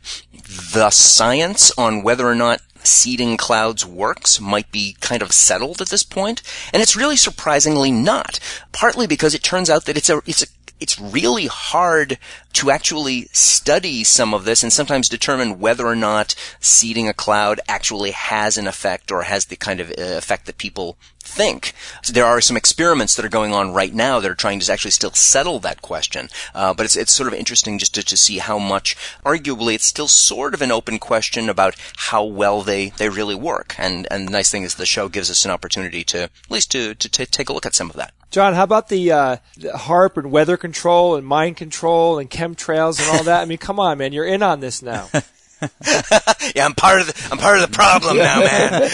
[0.74, 5.90] the science on whether or not seeding clouds works might be kind of settled at
[5.90, 6.42] this point,
[6.74, 8.40] and it's really surprisingly not.
[8.72, 10.48] Partly because it turns out that it's a it's a
[10.80, 12.18] it's really hard
[12.58, 17.60] to actually study some of this and sometimes determine whether or not seeding a cloud
[17.68, 21.74] actually has an effect or has the kind of uh, effect that people think.
[22.02, 24.72] So there are some experiments that are going on right now that are trying to
[24.72, 26.30] actually still settle that question.
[26.56, 29.86] Uh, but it's, it's sort of interesting just to, to see how much, arguably, it's
[29.86, 33.76] still sort of an open question about how well they, they really work.
[33.78, 36.72] And, and the nice thing is the show gives us an opportunity to, at least
[36.72, 38.14] to, to t- take a look at some of that.
[38.30, 43.00] John, how about the, uh, the HAARP and weather control and mind control and chemtrails
[43.00, 43.42] and all that?
[43.42, 45.10] I mean, come on, man, you're in on this now.
[46.56, 48.90] yeah, I'm part of the I'm part of the problem now, man.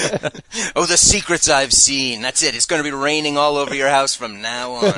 [0.75, 2.21] oh, the secrets I've seen.
[2.21, 2.55] That's it.
[2.55, 4.93] It's going to be raining all over your house from now on.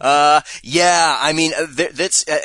[0.00, 2.38] Uh, yeah, I mean, uh, that's uh,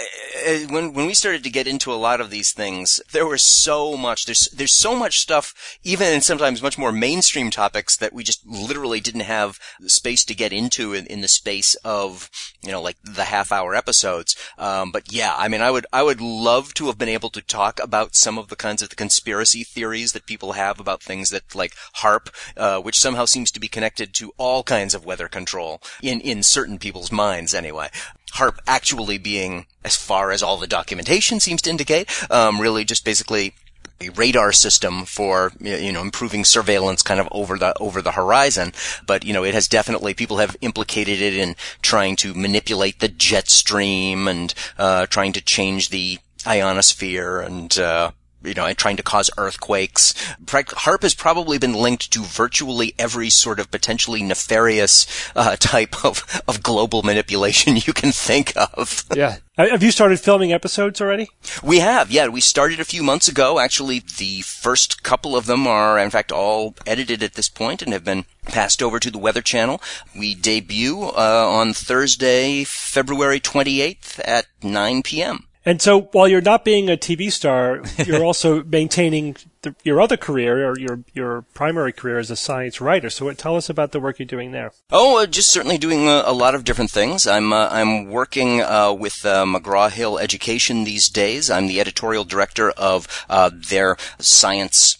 [0.45, 3.41] uh, when when we started to get into a lot of these things, there was
[3.41, 4.25] so much.
[4.25, 8.45] There's there's so much stuff, even in sometimes much more mainstream topics that we just
[8.45, 12.29] literally didn't have space to get into in, in the space of
[12.61, 14.35] you know like the half hour episodes.
[14.57, 17.41] Um, but yeah, I mean, I would I would love to have been able to
[17.41, 21.29] talk about some of the kinds of the conspiracy theories that people have about things
[21.29, 25.27] that like HAARP, uh, which somehow seems to be connected to all kinds of weather
[25.27, 27.89] control in in certain people's minds anyway.
[28.33, 33.05] HAARP actually being, as far as all the documentation seems to indicate, um, really just
[33.05, 33.53] basically
[33.99, 38.71] a radar system for you know improving surveillance kind of over the over the horizon
[39.05, 43.07] but you know it has definitely people have implicated it in trying to manipulate the
[43.07, 48.11] jet stream and uh, trying to change the ionosphere and uh,
[48.47, 50.13] you know, trying to cause earthquakes.
[50.45, 56.41] HAARP has probably been linked to virtually every sort of potentially nefarious uh, type of,
[56.47, 59.05] of global manipulation you can think of.
[59.17, 59.37] Yeah.
[59.57, 61.29] Have you started filming episodes already?
[61.63, 62.27] We have, yeah.
[62.27, 63.57] We started a few months ago.
[63.57, 67.91] Actually, the first couple of them are, in fact, all edited at this point and
[67.91, 69.81] have been passed over to the Weather Channel.
[70.15, 75.46] We debut uh, on Thursday, February 28th at 9 p.m.
[75.67, 80.15] And so while you're not being a TV star, you're also maintaining the, your other
[80.15, 83.09] career or your, your primary career as a science writer.
[83.09, 84.71] So what, tell us about the work you're doing there.
[84.91, 87.27] Oh, uh, just certainly doing a, a, lot of different things.
[87.27, 91.51] I'm, uh, I'm working, uh, with, uh, McGraw-Hill Education these days.
[91.51, 94.97] I'm the editorial director of, uh, their science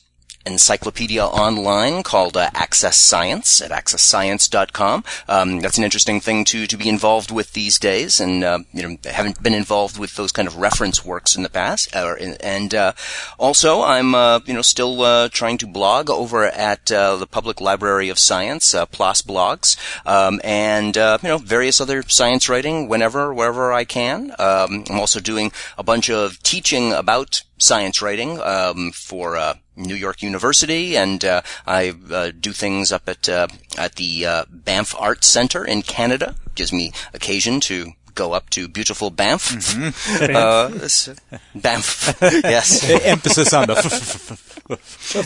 [0.51, 5.03] encyclopedia online called uh, Access Science at accessscience.com.
[5.27, 8.83] Um, that's an interesting thing to to be involved with these days, and uh, you
[8.83, 11.95] know haven't been involved with those kind of reference works in the past.
[11.95, 12.93] Uh, and uh,
[13.37, 18.19] also, I'm uh, you know still trying to blog over at the Public Library of
[18.19, 24.31] Science, PLOS Blogs, um, and you know various other science writing whenever wherever I can.
[24.39, 29.95] Um, I'm also doing a bunch of teaching about science writing um, for uh, New
[29.95, 33.47] York University, and uh, I uh, do things up at uh,
[33.77, 36.35] at the uh, Banff Arts Center in Canada.
[36.55, 39.51] Gives me occasion to go up to beautiful Banff.
[39.51, 41.59] Mm-hmm.
[41.59, 42.89] Banff, yes.
[42.89, 43.75] Emphasis on the.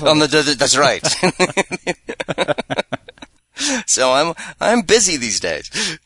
[0.06, 1.08] on the, the that's right.
[3.88, 5.98] so I'm I'm busy these days.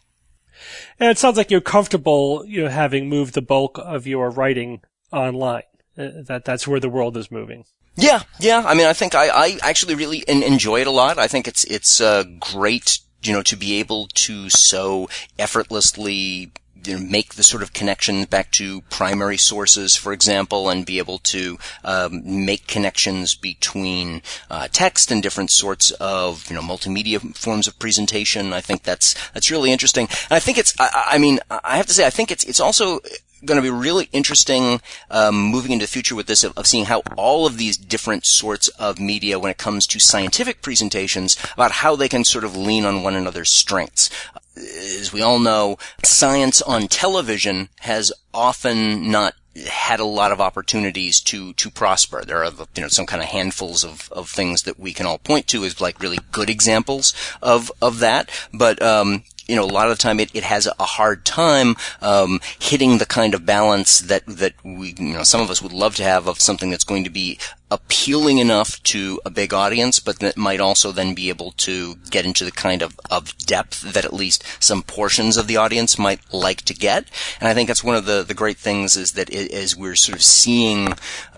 [1.00, 4.82] And it sounds like you're comfortable, you know, having moved the bulk of your writing
[5.12, 5.64] online.
[5.98, 7.66] Uh, that that's where the world is moving.
[7.98, 8.64] Yeah, yeah.
[8.66, 11.18] I mean, I think I, I actually really enjoy it a lot.
[11.18, 16.52] I think it's it's uh, great, you know, to be able to so effortlessly
[16.86, 20.98] you know, make the sort of connections back to primary sources, for example, and be
[20.98, 27.36] able to um, make connections between uh, text and different sorts of you know multimedia
[27.36, 28.54] forms of presentation.
[28.54, 30.08] I think that's that's really interesting.
[30.30, 32.60] And I think it's I, I mean I have to say I think it's it's
[32.60, 33.00] also
[33.46, 36.86] going to be really interesting um, moving into the future with this of, of, seeing
[36.86, 41.72] how all of these different sorts of media, when it comes to scientific presentations, about
[41.72, 44.10] how they can sort of lean on one another's strengths.
[44.58, 49.36] As we all know, science on television has often not
[49.68, 52.24] had a lot of opportunities to to prosper.
[52.26, 55.18] There are you know some kind of handfuls of, of things that we can all
[55.18, 58.30] point to as like really good examples of of that.
[58.54, 61.76] But um, you know, a lot of the time it, it has a hard time
[62.02, 65.74] um, hitting the kind of balance that that we, you know, some of us would
[65.74, 67.40] love to have of something that's going to be
[67.72, 72.26] appealing enough to a big audience, but that might also then be able to get
[72.26, 76.22] into the kind of, of depth that at least some portions of the audience might
[76.32, 77.06] like to get.
[77.40, 79.96] And I think that's one of the, the great things is that it, as we're
[79.96, 80.94] sort of seeing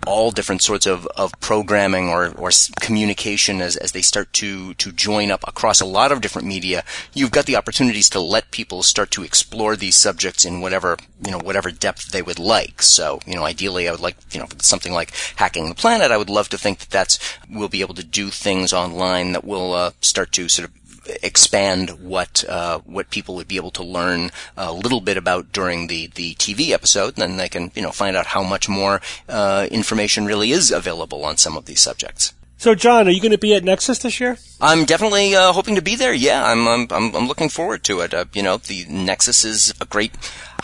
[0.05, 2.49] all different sorts of, of programming or, or
[2.80, 6.84] communication as, as they start to, to join up across a lot of different media,
[7.13, 11.32] you've got the opportunities to let people start to explore these subjects in whatever, you
[11.32, 12.82] know, whatever depth they would like.
[12.82, 16.16] So, you know, ideally I would like, you know, something like hacking the planet, I
[16.18, 19.74] would love to think that that's we'll be able to do things online that will
[19.74, 20.76] uh, start to sort of
[21.24, 25.88] expand what uh, what people would be able to learn a little bit about during
[25.88, 29.01] the, the TV episode, and then they can you know find out how much more
[29.30, 32.34] uh, information really is available on some of these subjects.
[32.59, 34.39] So, John, are you going to be at NECSS this year?
[34.59, 36.11] I'm definitely uh, hoping to be there.
[36.11, 38.15] Yeah, I'm, I'm, I'm looking forward to it.
[38.15, 40.11] Uh, you know, the NECSS is a great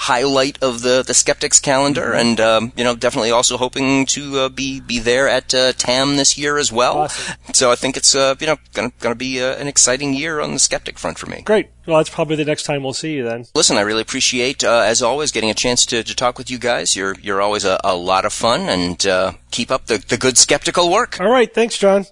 [0.04, 2.20] highlight of the the Skeptics calendar, mm-hmm.
[2.20, 6.18] and um, you know, definitely also hoping to uh, be be there at uh, TAM
[6.18, 7.00] this year as well.
[7.00, 7.36] Awesome.
[7.54, 10.54] So I think it's uh, you know going to be uh, an exciting year on
[10.54, 11.42] the Skeptic front for me.
[11.42, 11.70] Great.
[11.86, 13.46] Well, that's probably the next time we'll see you then.
[13.56, 16.58] Listen, I really appreciate, uh, as always, getting a chance to, to talk with you
[16.58, 16.96] guys.
[16.96, 20.38] You're you're always a, a lot of fun, and uh, keep up the, the good
[20.38, 21.20] skeptical work.
[21.20, 22.06] All right, thanks, John.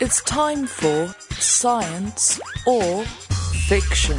[0.00, 3.04] It's time for science or
[3.68, 4.18] fiction.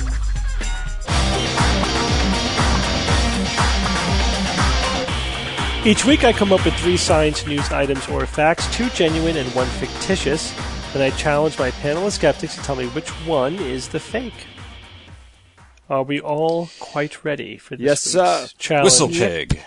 [5.86, 9.47] Each week, I come up with three science news items or facts, two genuine and
[9.56, 10.54] one fictitious.
[10.93, 14.45] Then I challenge my panel of skeptics to tell me which one is the fake.
[15.89, 18.86] Are we all quite ready for this yes, uh, challenge?
[18.86, 19.64] Whistle pig.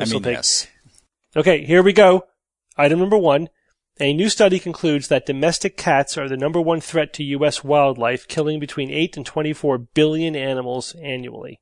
[0.00, 0.66] I mean, yes.
[1.36, 2.24] Okay, here we go.
[2.76, 3.48] Item number one
[4.00, 7.62] a new study concludes that domestic cats are the number one threat to U.S.
[7.62, 11.60] wildlife, killing between 8 and 24 billion animals annually.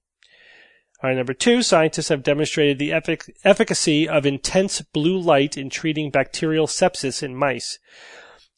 [1.03, 1.63] Item number two.
[1.63, 7.35] Scientists have demonstrated the effic- efficacy of intense blue light in treating bacterial sepsis in
[7.35, 7.79] mice.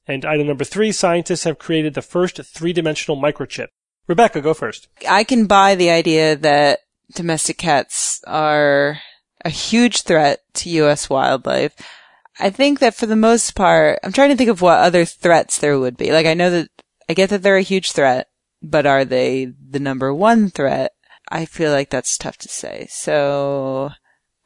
[0.07, 0.93] And item number three.
[0.93, 3.69] Scientists have created the first three-dimensional microchip.
[4.09, 4.89] Rebecca, go first.
[5.09, 6.81] I can buy the idea that
[7.15, 8.99] domestic cats are
[9.45, 11.09] a huge threat to U.S.
[11.09, 11.75] wildlife.
[12.43, 15.59] I think that for the most part, I'm trying to think of what other threats
[15.59, 16.11] there would be.
[16.11, 16.71] Like, I know that,
[17.09, 18.27] I get that they're a huge threat,
[18.61, 20.91] but are they the number one threat?
[21.31, 22.89] I feel like that's tough to say.
[22.91, 23.91] So,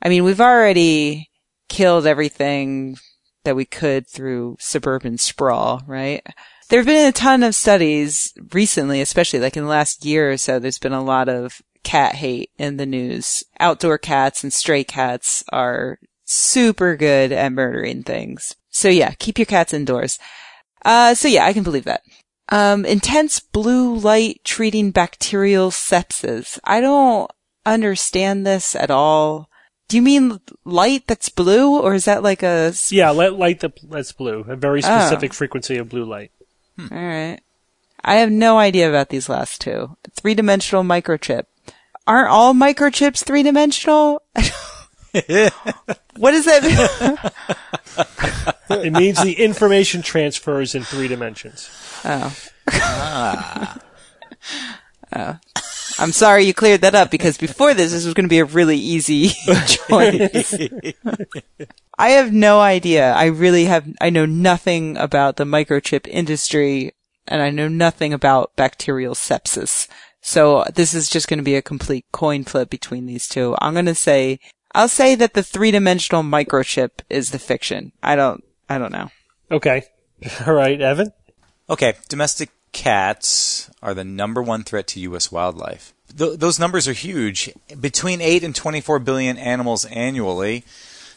[0.03, 1.31] I mean, we've already
[1.71, 2.99] killed everything
[3.45, 6.23] that we could through suburban sprawl, right?
[6.69, 10.37] There have been a ton of studies recently, especially like in the last year or
[10.37, 13.43] so, there's been a lot of cat hate in the news.
[13.59, 18.55] Outdoor cats and stray cats are super good at murdering things.
[18.69, 20.19] So yeah, keep your cats indoors.
[20.85, 22.03] Uh, so yeah, I can believe that.
[22.51, 26.59] Um, intense blue light treating bacterial sepsis.
[26.65, 27.31] I don't
[27.65, 29.49] understand this at all.
[29.89, 34.13] Do you mean light that's blue or is that like a, s- Yeah, light that's
[34.13, 34.45] blue.
[34.49, 34.87] A very Oh.
[34.87, 36.31] specific frequency of blue light.
[36.79, 37.41] All right.
[38.05, 39.97] I have no idea about these last two.
[40.15, 41.45] Three dimensional microchip.
[42.07, 44.23] Aren't all microchips three dimensional?
[46.17, 47.19] what does that mean?
[48.85, 51.71] It means the information transfers in three dimensions.
[52.05, 52.37] Oh.
[52.73, 53.79] Ah.
[55.15, 55.39] Oh.
[55.99, 58.45] I'm sorry you cleared that up because before this, this was going to be a
[58.45, 59.29] really easy
[59.67, 60.55] choice.
[61.99, 63.13] I have no idea.
[63.13, 66.93] I really have, I know nothing about the microchip industry
[67.27, 69.89] and I know nothing about bacterial sepsis.
[70.21, 73.57] So this is just going to be a complete coin flip between these two.
[73.61, 74.39] I'm going to say,
[74.77, 77.93] I'll say that the three dimensional microchip is the fiction.
[78.03, 79.11] I don't, I don't know.
[79.51, 79.85] Okay.
[80.47, 81.15] All right, Evan.
[81.71, 85.33] Okay, domestic cats are the number one threat to U.S.
[85.33, 85.95] wildlife.
[86.15, 87.51] Th- those numbers are huge.
[87.81, 90.63] Between 8 and 24 billion animals annually.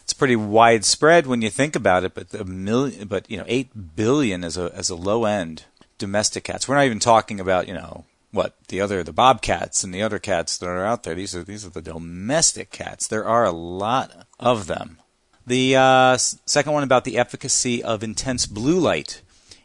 [0.04, 3.94] It's pretty widespread when you think about it, but a million, but you know, 8
[3.94, 5.64] billion as a as a low end
[5.98, 6.66] domestic cats.
[6.66, 10.18] We're not even talking about, you know, what the other the bobcats and the other
[10.18, 11.14] cats that are out there.
[11.14, 13.06] These are these are the domestic cats.
[13.06, 14.98] There are a lot of them.
[15.46, 19.22] The uh, second one about the efficacy of intense blue light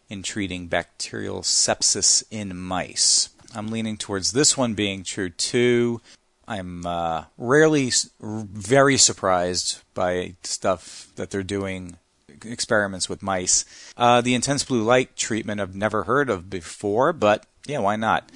[0.09, 3.29] in treating bacterial sepsis in mice.
[3.53, 6.01] I'm leaning towards this one being true too.
[6.47, 7.91] I'm uh, rarely
[8.21, 11.97] very surprised by stuff that they're doing
[12.43, 13.65] experiments with mice.
[13.97, 18.31] Uh, the intense blue light treatment I've never heard of before, but yeah, why not?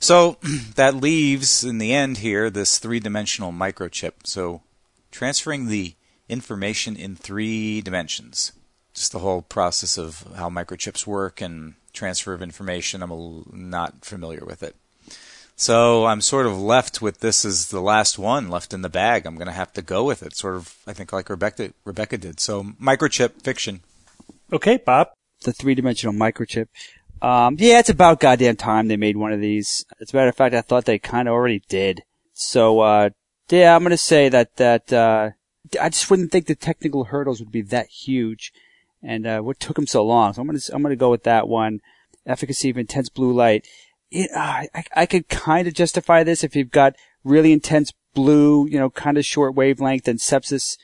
[0.00, 0.38] So
[0.74, 4.12] that leaves in the end here this three dimensional microchip.
[4.24, 4.62] So
[5.10, 5.94] transferring the
[6.28, 8.52] information in three dimensions.
[8.94, 13.02] Just the whole process of how microchips work and transfer of information.
[13.02, 14.76] I'm a l- not familiar with it.
[15.56, 19.26] So I'm sort of left with this as the last one left in the bag.
[19.26, 22.18] I'm going to have to go with it, sort of, I think, like Rebecca, Rebecca
[22.18, 22.40] did.
[22.40, 23.80] So microchip fiction.
[24.52, 25.08] Okay, Bob.
[25.44, 26.66] the three dimensional microchip.
[27.22, 29.86] Um, yeah, it's about goddamn time they made one of these.
[30.00, 32.02] As a matter of fact, I thought they kind of already did.
[32.34, 33.10] So, uh,
[33.48, 35.30] yeah, I'm gonna say that, that, uh,
[35.80, 38.52] I just wouldn't think the technical hurdles would be that huge.
[39.04, 40.32] And, uh, what took them so long?
[40.32, 41.80] So I'm gonna, I'm gonna go with that one.
[42.26, 43.68] Efficacy of intense blue light.
[44.10, 48.66] It, uh, I, I could kind of justify this if you've got really intense blue,
[48.66, 50.76] you know, kind of short wavelength and sepsis,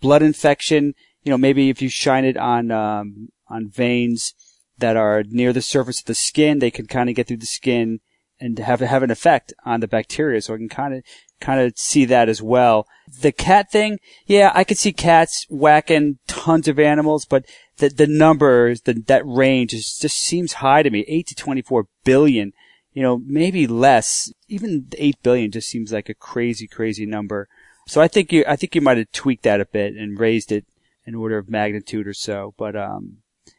[0.00, 4.34] blood infection, you know, maybe if you shine it on, um, on veins
[4.78, 7.46] that are near the surface of the skin, they can kind of get through the
[7.46, 8.00] skin
[8.40, 10.40] and have have an effect on the bacteria.
[10.42, 11.04] So I can kind of
[11.40, 12.86] kind of see that as well.
[13.20, 17.44] The cat thing, yeah, I could see cats whacking tons of animals, but
[17.76, 21.04] the the numbers, the that range is, just seems high to me.
[21.06, 22.52] Eight to twenty four billion,
[22.92, 24.32] you know, maybe less.
[24.48, 27.48] Even eight billion just seems like a crazy, crazy number.
[27.86, 30.50] So I think you I think you might have tweaked that a bit and raised
[30.50, 30.64] it
[31.06, 32.54] an order of magnitude or so.
[32.56, 33.18] But um,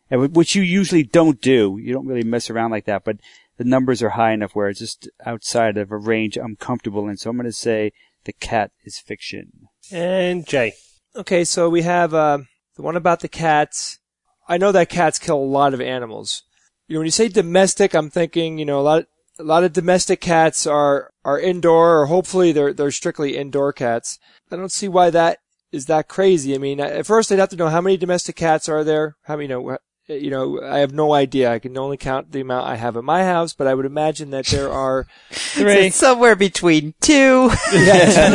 [0.09, 1.77] which you usually don't do.
[1.81, 3.03] You don't really mess around like that.
[3.03, 3.17] But
[3.57, 7.17] the numbers are high enough where it's just outside of a range I'm comfortable in.
[7.17, 7.91] So I'm going to say
[8.25, 9.67] the cat is fiction.
[9.91, 10.73] And Jay.
[11.15, 12.39] Okay, so we have uh,
[12.75, 13.99] the one about the cats.
[14.47, 16.43] I know that cats kill a lot of animals.
[16.87, 19.05] You know, when you say domestic, I'm thinking, you know, a lot,
[19.39, 24.19] a lot of domestic cats are are indoor, or hopefully they're they're strictly indoor cats.
[24.51, 25.39] I don't see why that
[25.71, 26.53] is that crazy.
[26.53, 29.15] I mean, at first I'd have to know how many domestic cats are there.
[29.23, 29.77] How many, you know,
[30.07, 31.51] you know, I have no idea.
[31.51, 34.29] I can only count the amount I have at my house, but I would imagine
[34.31, 38.25] that there are three, it's somewhere between two and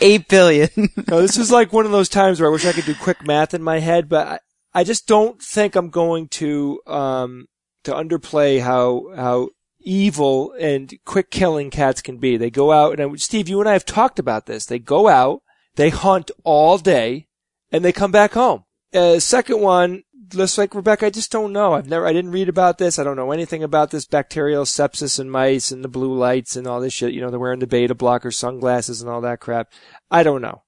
[0.00, 0.70] eight billion.
[1.08, 3.26] no, this is like one of those times where I wish I could do quick
[3.26, 4.38] math in my head, but I,
[4.72, 7.46] I just don't think I'm going to um
[7.84, 9.50] to underplay how how
[9.80, 12.36] evil and quick killing cats can be.
[12.36, 14.66] They go out and I, Steve, you and I have talked about this.
[14.66, 15.42] They go out,
[15.76, 17.28] they hunt all day,
[17.70, 18.64] and they come back home.
[18.96, 21.74] Uh, second one, just like Rebecca, I just don't know.
[21.74, 22.98] I've never, I didn't read about this.
[22.98, 26.66] I don't know anything about this bacterial sepsis in mice and the blue lights and
[26.66, 27.12] all this shit.
[27.12, 29.70] You know, they're wearing the beta blocker sunglasses and all that crap.
[30.10, 30.62] I don't know.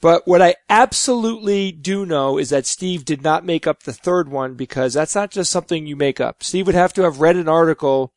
[0.00, 4.28] But what I absolutely do know is that Steve did not make up the third
[4.28, 6.42] one because that's not just something you make up.
[6.42, 8.12] Steve would have to have read an article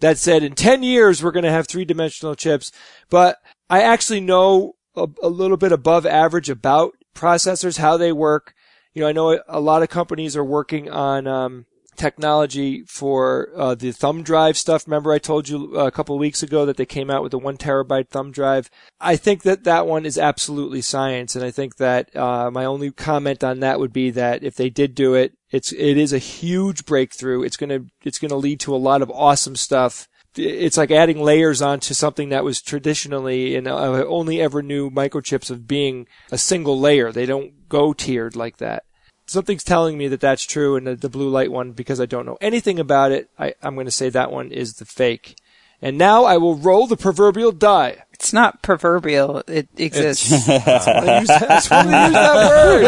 [0.00, 2.70] that said in 10 years we're going to have three dimensional chips.
[3.08, 3.38] But
[3.70, 8.54] I actually know a, a little bit above average about processors, how they work.
[8.94, 11.66] You know, I know a lot of companies are working on um,
[12.00, 14.86] technology for uh, the thumb drive stuff.
[14.86, 17.38] Remember, I told you uh, a couple weeks ago that they came out with a
[17.38, 18.70] one terabyte thumb drive.
[19.00, 22.90] I think that that one is absolutely science, and I think that uh, my only
[22.90, 26.18] comment on that would be that if they did do it, it's it is a
[26.18, 27.42] huge breakthrough.
[27.42, 31.60] It's gonna it's gonna lead to a lot of awesome stuff it's like adding layers
[31.60, 36.38] onto something that was traditionally and I uh, only ever knew microchips of being a
[36.38, 37.12] single layer.
[37.12, 38.84] They don't go tiered like that
[39.30, 40.76] something's telling me that that's true.
[40.76, 43.74] And the, the blue light one, because I don't know anything about it, I, I'm
[43.74, 45.36] going to say that one is the fake.
[45.80, 48.04] And now I will roll the proverbial die.
[48.12, 49.42] It's not proverbial.
[49.46, 50.30] It exists.
[50.48, 52.84] I just wanted to use that word.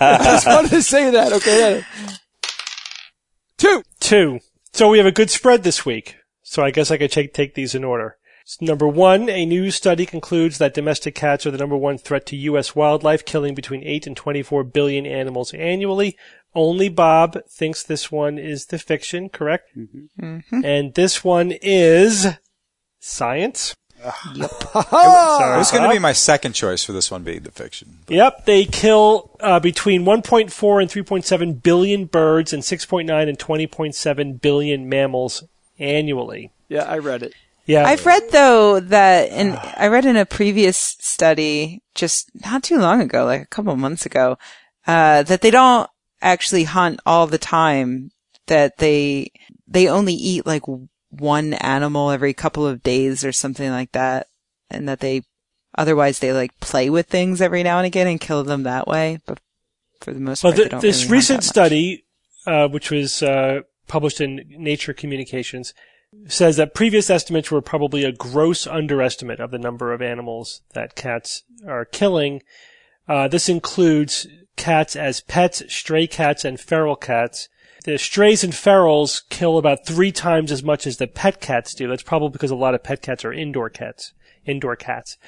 [0.00, 1.32] I just wanted to say that.
[1.34, 1.84] Okay.
[3.58, 3.82] Two.
[4.00, 4.40] Two.
[4.72, 6.16] So we have a good spread this week.
[6.54, 8.16] So I guess I could take, take these in order.
[8.60, 12.36] Number one, a new study concludes that domestic cats are the number one threat to
[12.36, 12.76] U.S.
[12.76, 16.16] wildlife, killing between 8 and 24 billion animals annually.
[16.54, 19.76] Only Bob thinks this one is the fiction, correct?
[19.76, 20.24] Mm-hmm.
[20.24, 20.64] Mm-hmm.
[20.64, 22.28] And this one is
[23.00, 23.74] science.
[24.36, 24.50] Yep.
[24.72, 27.98] Sorry, it was going to be my second choice for this one being the fiction.
[28.06, 28.14] But.
[28.14, 34.88] Yep, they kill uh, between 1.4 and 3.7 billion birds and 6.9 and 20.7 billion
[34.88, 35.42] mammals
[35.78, 36.50] annually.
[36.68, 37.34] Yeah, I read it.
[37.66, 37.86] Yeah.
[37.86, 43.00] I've read though that in, I read in a previous study just not too long
[43.00, 44.36] ago, like a couple months ago,
[44.86, 45.88] uh, that they don't
[46.20, 48.10] actually hunt all the time,
[48.48, 49.32] that they,
[49.66, 50.64] they only eat like
[51.08, 54.26] one animal every couple of days or something like that.
[54.70, 55.22] And that they,
[55.76, 59.20] otherwise they like play with things every now and again and kill them that way.
[59.24, 59.40] But
[60.00, 62.04] for the most part, the, this really recent study,
[62.46, 65.74] uh, which was, uh, published in Nature Communications,
[66.26, 70.94] says that previous estimates were probably a gross underestimate of the number of animals that
[70.94, 72.42] cats are killing.
[73.08, 74.26] Uh, this includes
[74.56, 77.48] cats as pets, stray cats, and feral cats.
[77.84, 81.88] The strays and ferals kill about three times as much as the pet cats do.
[81.88, 84.14] That's probably because a lot of pet cats are indoor cats,
[84.46, 85.18] indoor cats.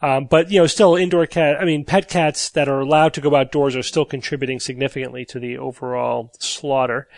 [0.00, 1.60] Um, but you know, still indoor cat.
[1.60, 5.40] I mean, pet cats that are allowed to go outdoors are still contributing significantly to
[5.40, 7.08] the overall slaughter.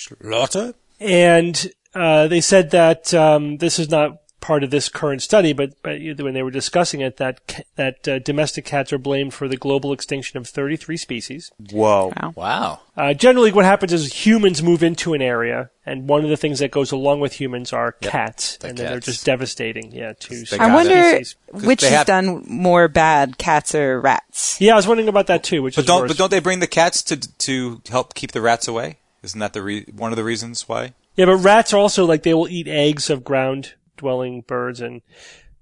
[0.00, 0.74] Slaughter.
[0.98, 5.74] And uh, they said that um, this is not part of this current study, but,
[5.82, 9.56] but when they were discussing it, that that uh, domestic cats are blamed for the
[9.56, 11.52] global extinction of 33 species.
[11.70, 12.12] Whoa!
[12.16, 12.32] Wow!
[12.34, 12.80] wow.
[12.96, 16.58] Uh, generally, what happens is humans move into an area, and one of the things
[16.58, 18.10] that goes along with humans are yep.
[18.10, 18.82] cats, the and cats.
[18.82, 19.92] then they're just devastating.
[19.92, 21.20] Yeah, to I wonder
[21.52, 22.06] which has have...
[22.06, 24.60] done more bad, cats or rats.
[24.60, 25.62] Yeah, I was wondering about that too.
[25.62, 26.10] Which but don't worse.
[26.10, 28.96] but don't they bring the cats to to help keep the rats away?
[29.22, 30.94] Isn't that the re- one of the reasons why?
[31.16, 35.02] Yeah, but rats are also like they will eat eggs of ground dwelling birds and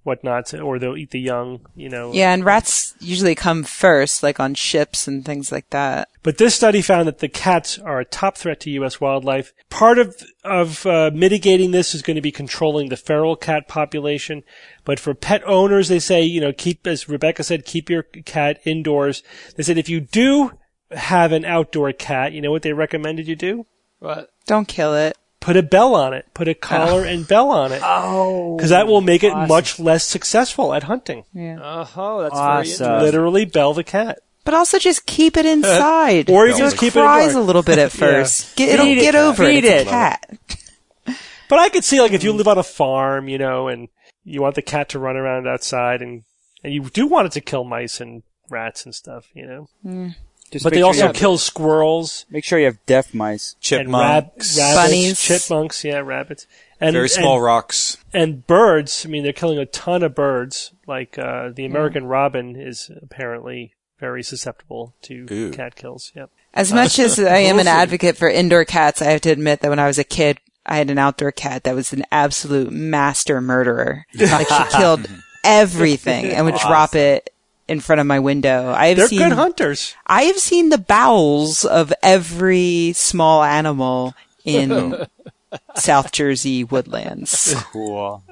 [0.08, 2.12] whatnot, or they'll eat the young, you know.
[2.12, 6.08] Yeah, and rats usually come first, like on ships and things like that.
[6.22, 9.00] But this study found that the cats are a top threat to U.S.
[9.00, 9.52] wildlife.
[9.70, 14.42] Part of of uh, mitigating this is going to be controlling the feral cat population.
[14.84, 18.60] But for pet owners, they say, you know, keep, as Rebecca said, keep your cat
[18.64, 19.22] indoors.
[19.56, 20.52] They said if you do
[20.90, 23.66] have an outdoor cat, you know what they recommended you do?
[23.98, 24.32] What?
[24.46, 27.80] Don't kill it put a bell on it, put a collar and bell on it.
[27.82, 31.24] Oh, because that will make it much less successful at hunting.
[31.32, 31.58] Yeah.
[31.96, 32.86] Oh, that's awesome.
[32.86, 34.20] very Literally bell the cat.
[34.44, 36.30] But also just keep it inside.
[36.30, 38.58] or you so just keep it cries a little bit at first.
[38.58, 38.66] yeah.
[38.66, 39.64] Get, it'll Feed get it, over it.
[39.64, 40.38] It's a cat.
[41.48, 43.88] But I could see like if you live on a farm, you know, and
[44.22, 46.24] you want the cat to run around outside and
[46.62, 49.68] and you do want it to kill mice and rats and stuff, you know.
[49.82, 50.14] Mm.
[50.50, 53.54] Just but they sure also you have- kill squirrels Make sure you have deaf mice.
[53.70, 55.20] and rab- Chipmunks, rabbits, Bunnies.
[55.20, 56.46] chipmunks, yeah, rabbits,
[56.80, 57.98] and very small and, rocks.
[58.14, 59.04] and birds.
[59.04, 60.72] I mean, they're killing a ton of birds.
[60.86, 61.52] Like uh, Hmm.
[61.54, 65.50] the American robin is apparently very susceptible to Ooh.
[65.50, 66.12] cat kills.
[66.14, 66.30] Yep.
[66.54, 69.68] As much as I am an advocate for indoor cats, I have to admit that
[69.70, 73.40] when I was a kid, I had an outdoor cat that was an absolute master
[73.40, 74.06] murderer.
[74.14, 75.06] Like she killed
[75.44, 77.30] everything and would drop it
[77.68, 78.72] in front of my window.
[78.72, 79.94] I have They're seen good hunters.
[80.06, 84.14] I have seen the bowels of every small animal
[84.44, 85.06] in
[85.76, 88.22] South Jersey woodlands Cool.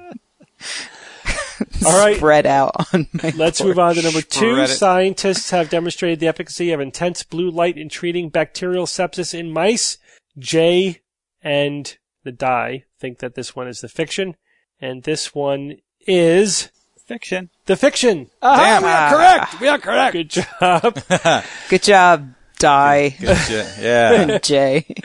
[1.85, 2.17] All right.
[2.17, 4.67] spread out on my Let's move on to number two.
[4.67, 9.97] Scientists have demonstrated the efficacy of intense blue light in treating bacterial sepsis in mice.
[10.37, 11.01] Jay
[11.41, 14.35] and the die think that this one is the fiction,
[14.79, 16.69] and this one is
[17.07, 17.49] Fiction.
[17.67, 18.29] The fiction.
[18.41, 18.81] Damn.
[18.81, 19.61] we are correct.
[19.61, 20.13] We are correct.
[20.13, 21.43] Good job.
[21.69, 23.09] Good job, Die.
[23.09, 23.67] Good shit.
[23.79, 24.37] Yeah.
[24.41, 24.95] Jay.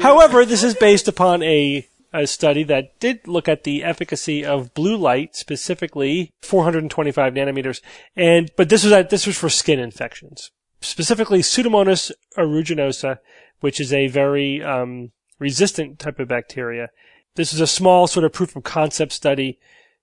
[0.00, 4.74] However, this is based upon a, a study that did look at the efficacy of
[4.74, 7.80] blue light, specifically 425 nanometers,
[8.16, 13.18] and but this was at, this was for skin infections, specifically Pseudomonas aeruginosa,
[13.60, 16.88] which is a very um, resistant type of bacteria.
[17.34, 19.58] This is a small sort of proof of concept study,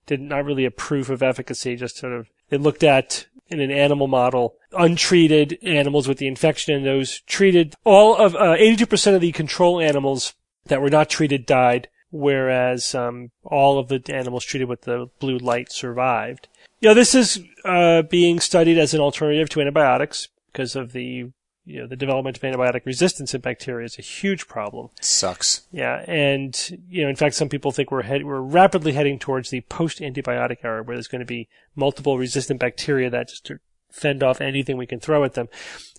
[0.06, 3.70] did not really a proof of efficacy, just sort of it looked at in an
[3.70, 7.74] animal model untreated animals with the infection and those treated.
[7.84, 10.34] All of uh, 82% of the control animals
[10.66, 15.38] that were not treated died, whereas um, all of the animals treated with the blue
[15.38, 16.48] light survived.
[16.80, 21.30] You know, this is uh, being studied as an alternative to antibiotics because of the
[21.66, 24.88] you know the development of antibiotic resistance in bacteria is a huge problem.
[25.00, 25.66] Sucks.
[25.72, 29.50] Yeah, and you know, in fact, some people think we're head- we're rapidly heading towards
[29.50, 33.58] the post-antibiotic era, where there's going to be multiple resistant bacteria that just to
[33.90, 35.48] fend off anything we can throw at them.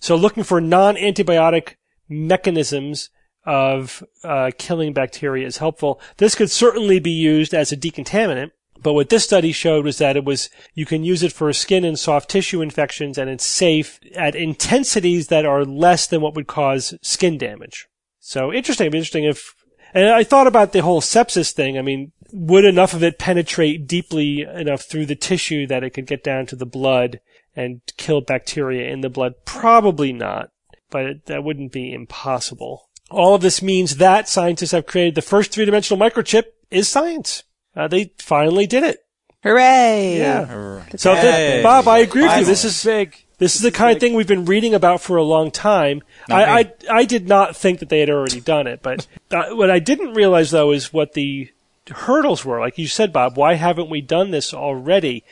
[0.00, 1.74] So, looking for non-antibiotic
[2.08, 3.10] mechanisms
[3.44, 6.00] of uh, killing bacteria is helpful.
[6.16, 8.50] This could certainly be used as a decontaminant.
[8.82, 11.84] But what this study showed was that it was, you can use it for skin
[11.84, 16.46] and soft tissue infections and it's safe at intensities that are less than what would
[16.46, 17.88] cause skin damage.
[18.20, 18.86] So interesting.
[18.86, 19.54] Interesting if,
[19.94, 21.78] and I thought about the whole sepsis thing.
[21.78, 26.06] I mean, would enough of it penetrate deeply enough through the tissue that it could
[26.06, 27.20] get down to the blood
[27.56, 29.34] and kill bacteria in the blood?
[29.44, 30.50] Probably not,
[30.90, 32.90] but that wouldn't be impossible.
[33.10, 37.44] All of this means that scientists have created the first three-dimensional microchip is science.
[37.78, 38.98] Uh, they finally did it.
[39.44, 40.18] Hooray!
[40.18, 40.82] Yeah.
[40.96, 42.44] So, th- Bob, I agree with you.
[42.44, 43.24] This is big.
[43.38, 46.02] This is the kind of thing we've been reading about for a long time.
[46.28, 46.44] I.
[46.44, 49.78] I, I did not think that they had already done it, but uh, what I
[49.78, 51.50] didn't realize though is what the
[51.88, 52.58] hurdles were.
[52.58, 55.24] Like you said, Bob, why haven't we done this already?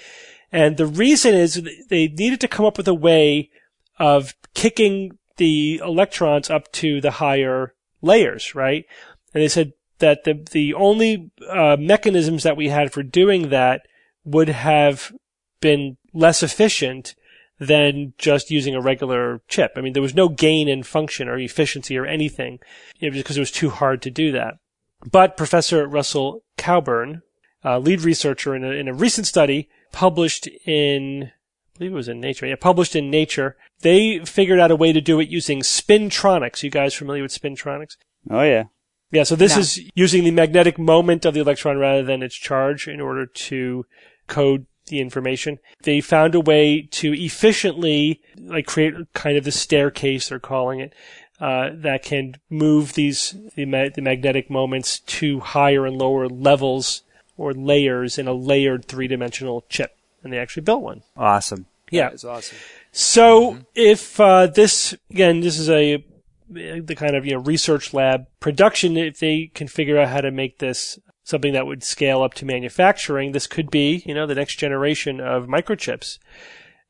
[0.52, 3.51] And the reason is they needed to come up with a way
[3.98, 8.85] of kicking the electrons up to the higher layers, right?
[9.35, 13.82] And they said that the the only uh, mechanisms that we had for doing that
[14.24, 15.12] would have
[15.60, 17.14] been less efficient
[17.59, 19.73] than just using a regular chip.
[19.77, 22.59] I mean, there was no gain in function or efficiency or anything,
[22.98, 24.55] you know, because it was too hard to do that.
[25.10, 27.23] But Professor Russell Cowburn,
[27.64, 31.31] uh, lead researcher in a, in a recent study published in,
[31.74, 34.93] I believe it was in Nature, yeah, published in Nature, they figured out a way
[34.93, 36.62] to do it using spintronics.
[36.62, 37.97] You guys familiar with spintronics?
[38.31, 38.64] Oh yeah.
[39.12, 39.61] Yeah, so this No.
[39.61, 43.87] is using the magnetic moment of the electron rather than its charge in order to
[44.27, 45.59] code the information.
[45.83, 50.93] They found a way to efficiently, like, create kind of the staircase, they're calling it,
[51.41, 57.03] uh, that can move these, the, ma- the magnetic moments to higher and lower levels
[57.37, 59.97] or layers in a layered three-dimensional chip.
[60.23, 61.03] And they actually built one.
[61.16, 61.66] Awesome.
[61.91, 62.09] Yeah.
[62.11, 62.59] That's awesome.
[62.91, 66.05] So if uh, this again, this is a
[66.48, 68.97] the kind of you know research lab production.
[68.97, 72.44] If they can figure out how to make this something that would scale up to
[72.44, 76.18] manufacturing, this could be you know the next generation of microchips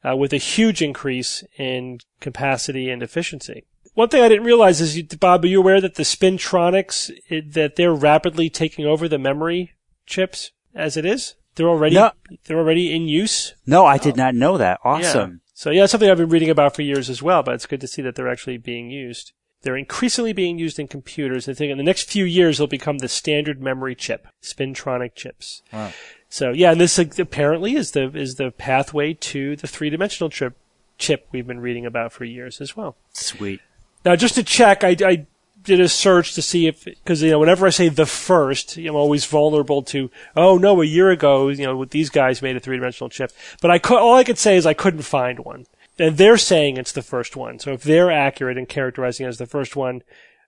[0.05, 3.65] uh, with a huge increase in capacity and efficiency.
[3.95, 7.77] One thing I didn't realize is, Bob, are you aware that the Spintronics it, that
[7.77, 9.73] they're rapidly taking over the memory
[10.05, 11.35] chips as it is?
[11.55, 12.11] They're already No.
[12.45, 13.55] they're already in use.
[13.67, 14.79] No, I did not know that.
[14.85, 15.31] Awesome.
[15.31, 15.37] Yeah.
[15.55, 17.89] So yeah, something I've been reading about for years as well, but it's good to
[17.89, 19.33] see that they're actually being used.
[19.67, 21.49] They're increasingly being used in computers.
[21.49, 25.63] I think in the next few years they'll become the standard memory chip, Spintronic chips.
[25.73, 25.93] Wow.
[26.29, 30.57] So yeah, and this apparently is the is the pathway to the three dimensional chip
[30.99, 32.95] chip we've been reading about for years as well.
[33.13, 33.61] Sweet.
[34.05, 35.27] Now, just to check, I, I
[35.65, 38.95] did a search to see if, because you know, whenever I say the first, I'm
[38.95, 43.11] always vulnerable to, oh no, a year ago, you know, these guys made a three-dimensional
[43.11, 43.33] chip.
[43.61, 45.67] But I could, all I could say is I couldn't find one.
[45.99, 47.59] And they're saying it's the first one.
[47.59, 50.03] So if they're accurate in characterizing it as the first one,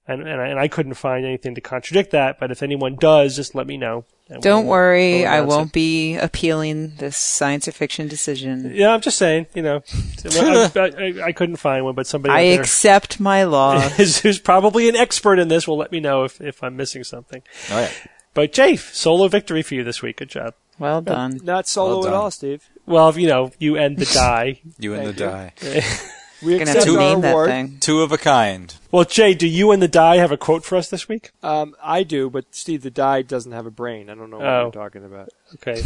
[0.06, 3.36] and and I, and I couldn't find anything to contradict that, but if anyone does,
[3.36, 4.04] just let me know.
[4.40, 5.72] Don't we'll- worry, we'll I won't it.
[5.72, 8.72] be appealing this science or fiction decision.
[8.74, 9.82] Yeah, I'm just saying, you know,
[10.24, 13.80] I, I, I couldn't find one, but somebody I accept my law.
[13.88, 17.04] who's, who's probably an expert in this will let me know if, if I'm missing
[17.04, 17.42] something.
[17.70, 17.90] Oh yeah.
[18.34, 20.18] But Jafe, solo victory for you this week.
[20.18, 20.54] Good job.
[20.78, 21.40] Well done.
[21.42, 22.68] Not solo Well at all, Steve.
[22.86, 24.60] Well, you know, you end the die.
[24.78, 25.80] You and the Thank you.
[25.80, 25.86] die.
[26.40, 27.48] We Gonna have accept to our that award.
[27.50, 27.78] thing.
[27.80, 28.72] Two of a kind.
[28.92, 31.32] well, Jay, do you and the die have a quote for us this week?
[31.42, 34.08] Um, I do, but Steve the die doesn't have a brain.
[34.08, 34.62] I don't know what Oh.
[34.62, 35.30] you're talking about.
[35.54, 35.82] Okay.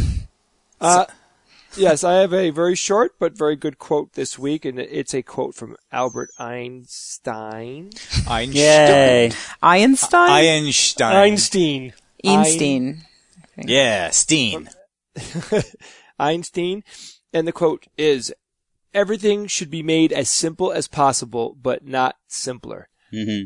[0.79, 1.05] Uh,
[1.75, 5.23] yes, I have a very short but very good quote this week, and it's a
[5.23, 7.89] quote from Albert Einstein.
[8.27, 8.51] Einstein.
[8.51, 9.31] Yay.
[9.59, 10.29] Einstein?
[10.29, 11.15] Einstein.
[11.15, 11.93] Einstein.
[12.23, 13.01] Einstein.
[13.57, 14.69] Yeah, Steen.
[16.19, 16.83] Einstein,
[17.31, 18.33] and the quote is,
[18.93, 23.43] "Everything should be made as simple as possible, but not simpler." hmm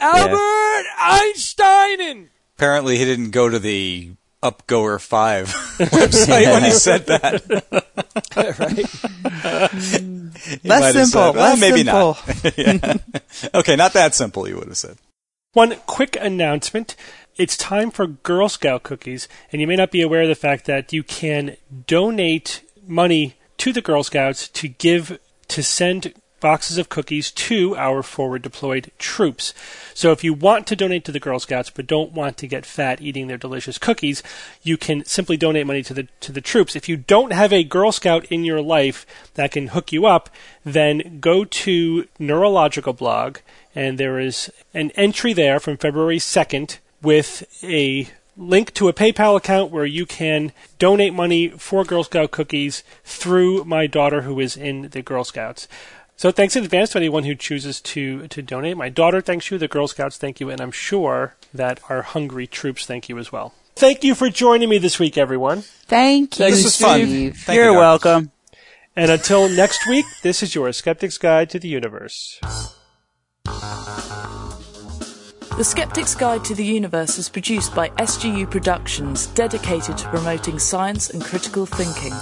[0.00, 2.30] Albert Einstein.
[2.56, 4.12] Apparently, he didn't go to the
[4.42, 7.42] Up Goer Five website when he said that.
[8.36, 8.78] right?
[10.64, 12.16] Less simple, said, well, less maybe simple.
[12.16, 12.58] not.
[12.58, 12.94] Yeah.
[13.54, 14.48] Okay, not that simple.
[14.48, 14.96] You would have said.
[15.52, 16.96] One quick announcement.
[17.36, 20.66] It's time for Girl Scout cookies, and you may not be aware of the fact
[20.66, 26.88] that you can donate money to the Girl Scouts to give to send boxes of
[26.88, 29.54] cookies to our forward deployed troops.
[29.94, 32.66] So if you want to donate to the Girl Scouts but don't want to get
[32.66, 34.22] fat eating their delicious cookies,
[34.62, 36.74] you can simply donate money to the to the troops.
[36.74, 40.30] If you don't have a Girl Scout in your life that can hook you up,
[40.64, 43.38] then go to NeuroLogica blog
[43.74, 49.36] and there is an entry there from February 2nd with a link to a PayPal
[49.36, 54.56] account where you can donate money for Girl Scout cookies through my daughter who is
[54.56, 55.68] in the Girl Scouts.
[56.16, 58.76] So thanks in advance to anyone who chooses to to donate.
[58.76, 62.46] My daughter thanks you, the Girl Scouts thank you, and I'm sure that our hungry
[62.46, 63.54] troops thank you as well.
[63.76, 65.62] Thank you for joining me this week, everyone.
[65.62, 67.32] Thank you, This was fun.
[67.32, 68.32] Thank You're you, welcome.
[68.94, 72.38] And until next week, this is your Skeptic's Guide to the Universe.
[75.60, 81.10] The Skeptic's Guide to the Universe is produced by SGU Productions, dedicated to promoting science
[81.10, 82.14] and critical thinking.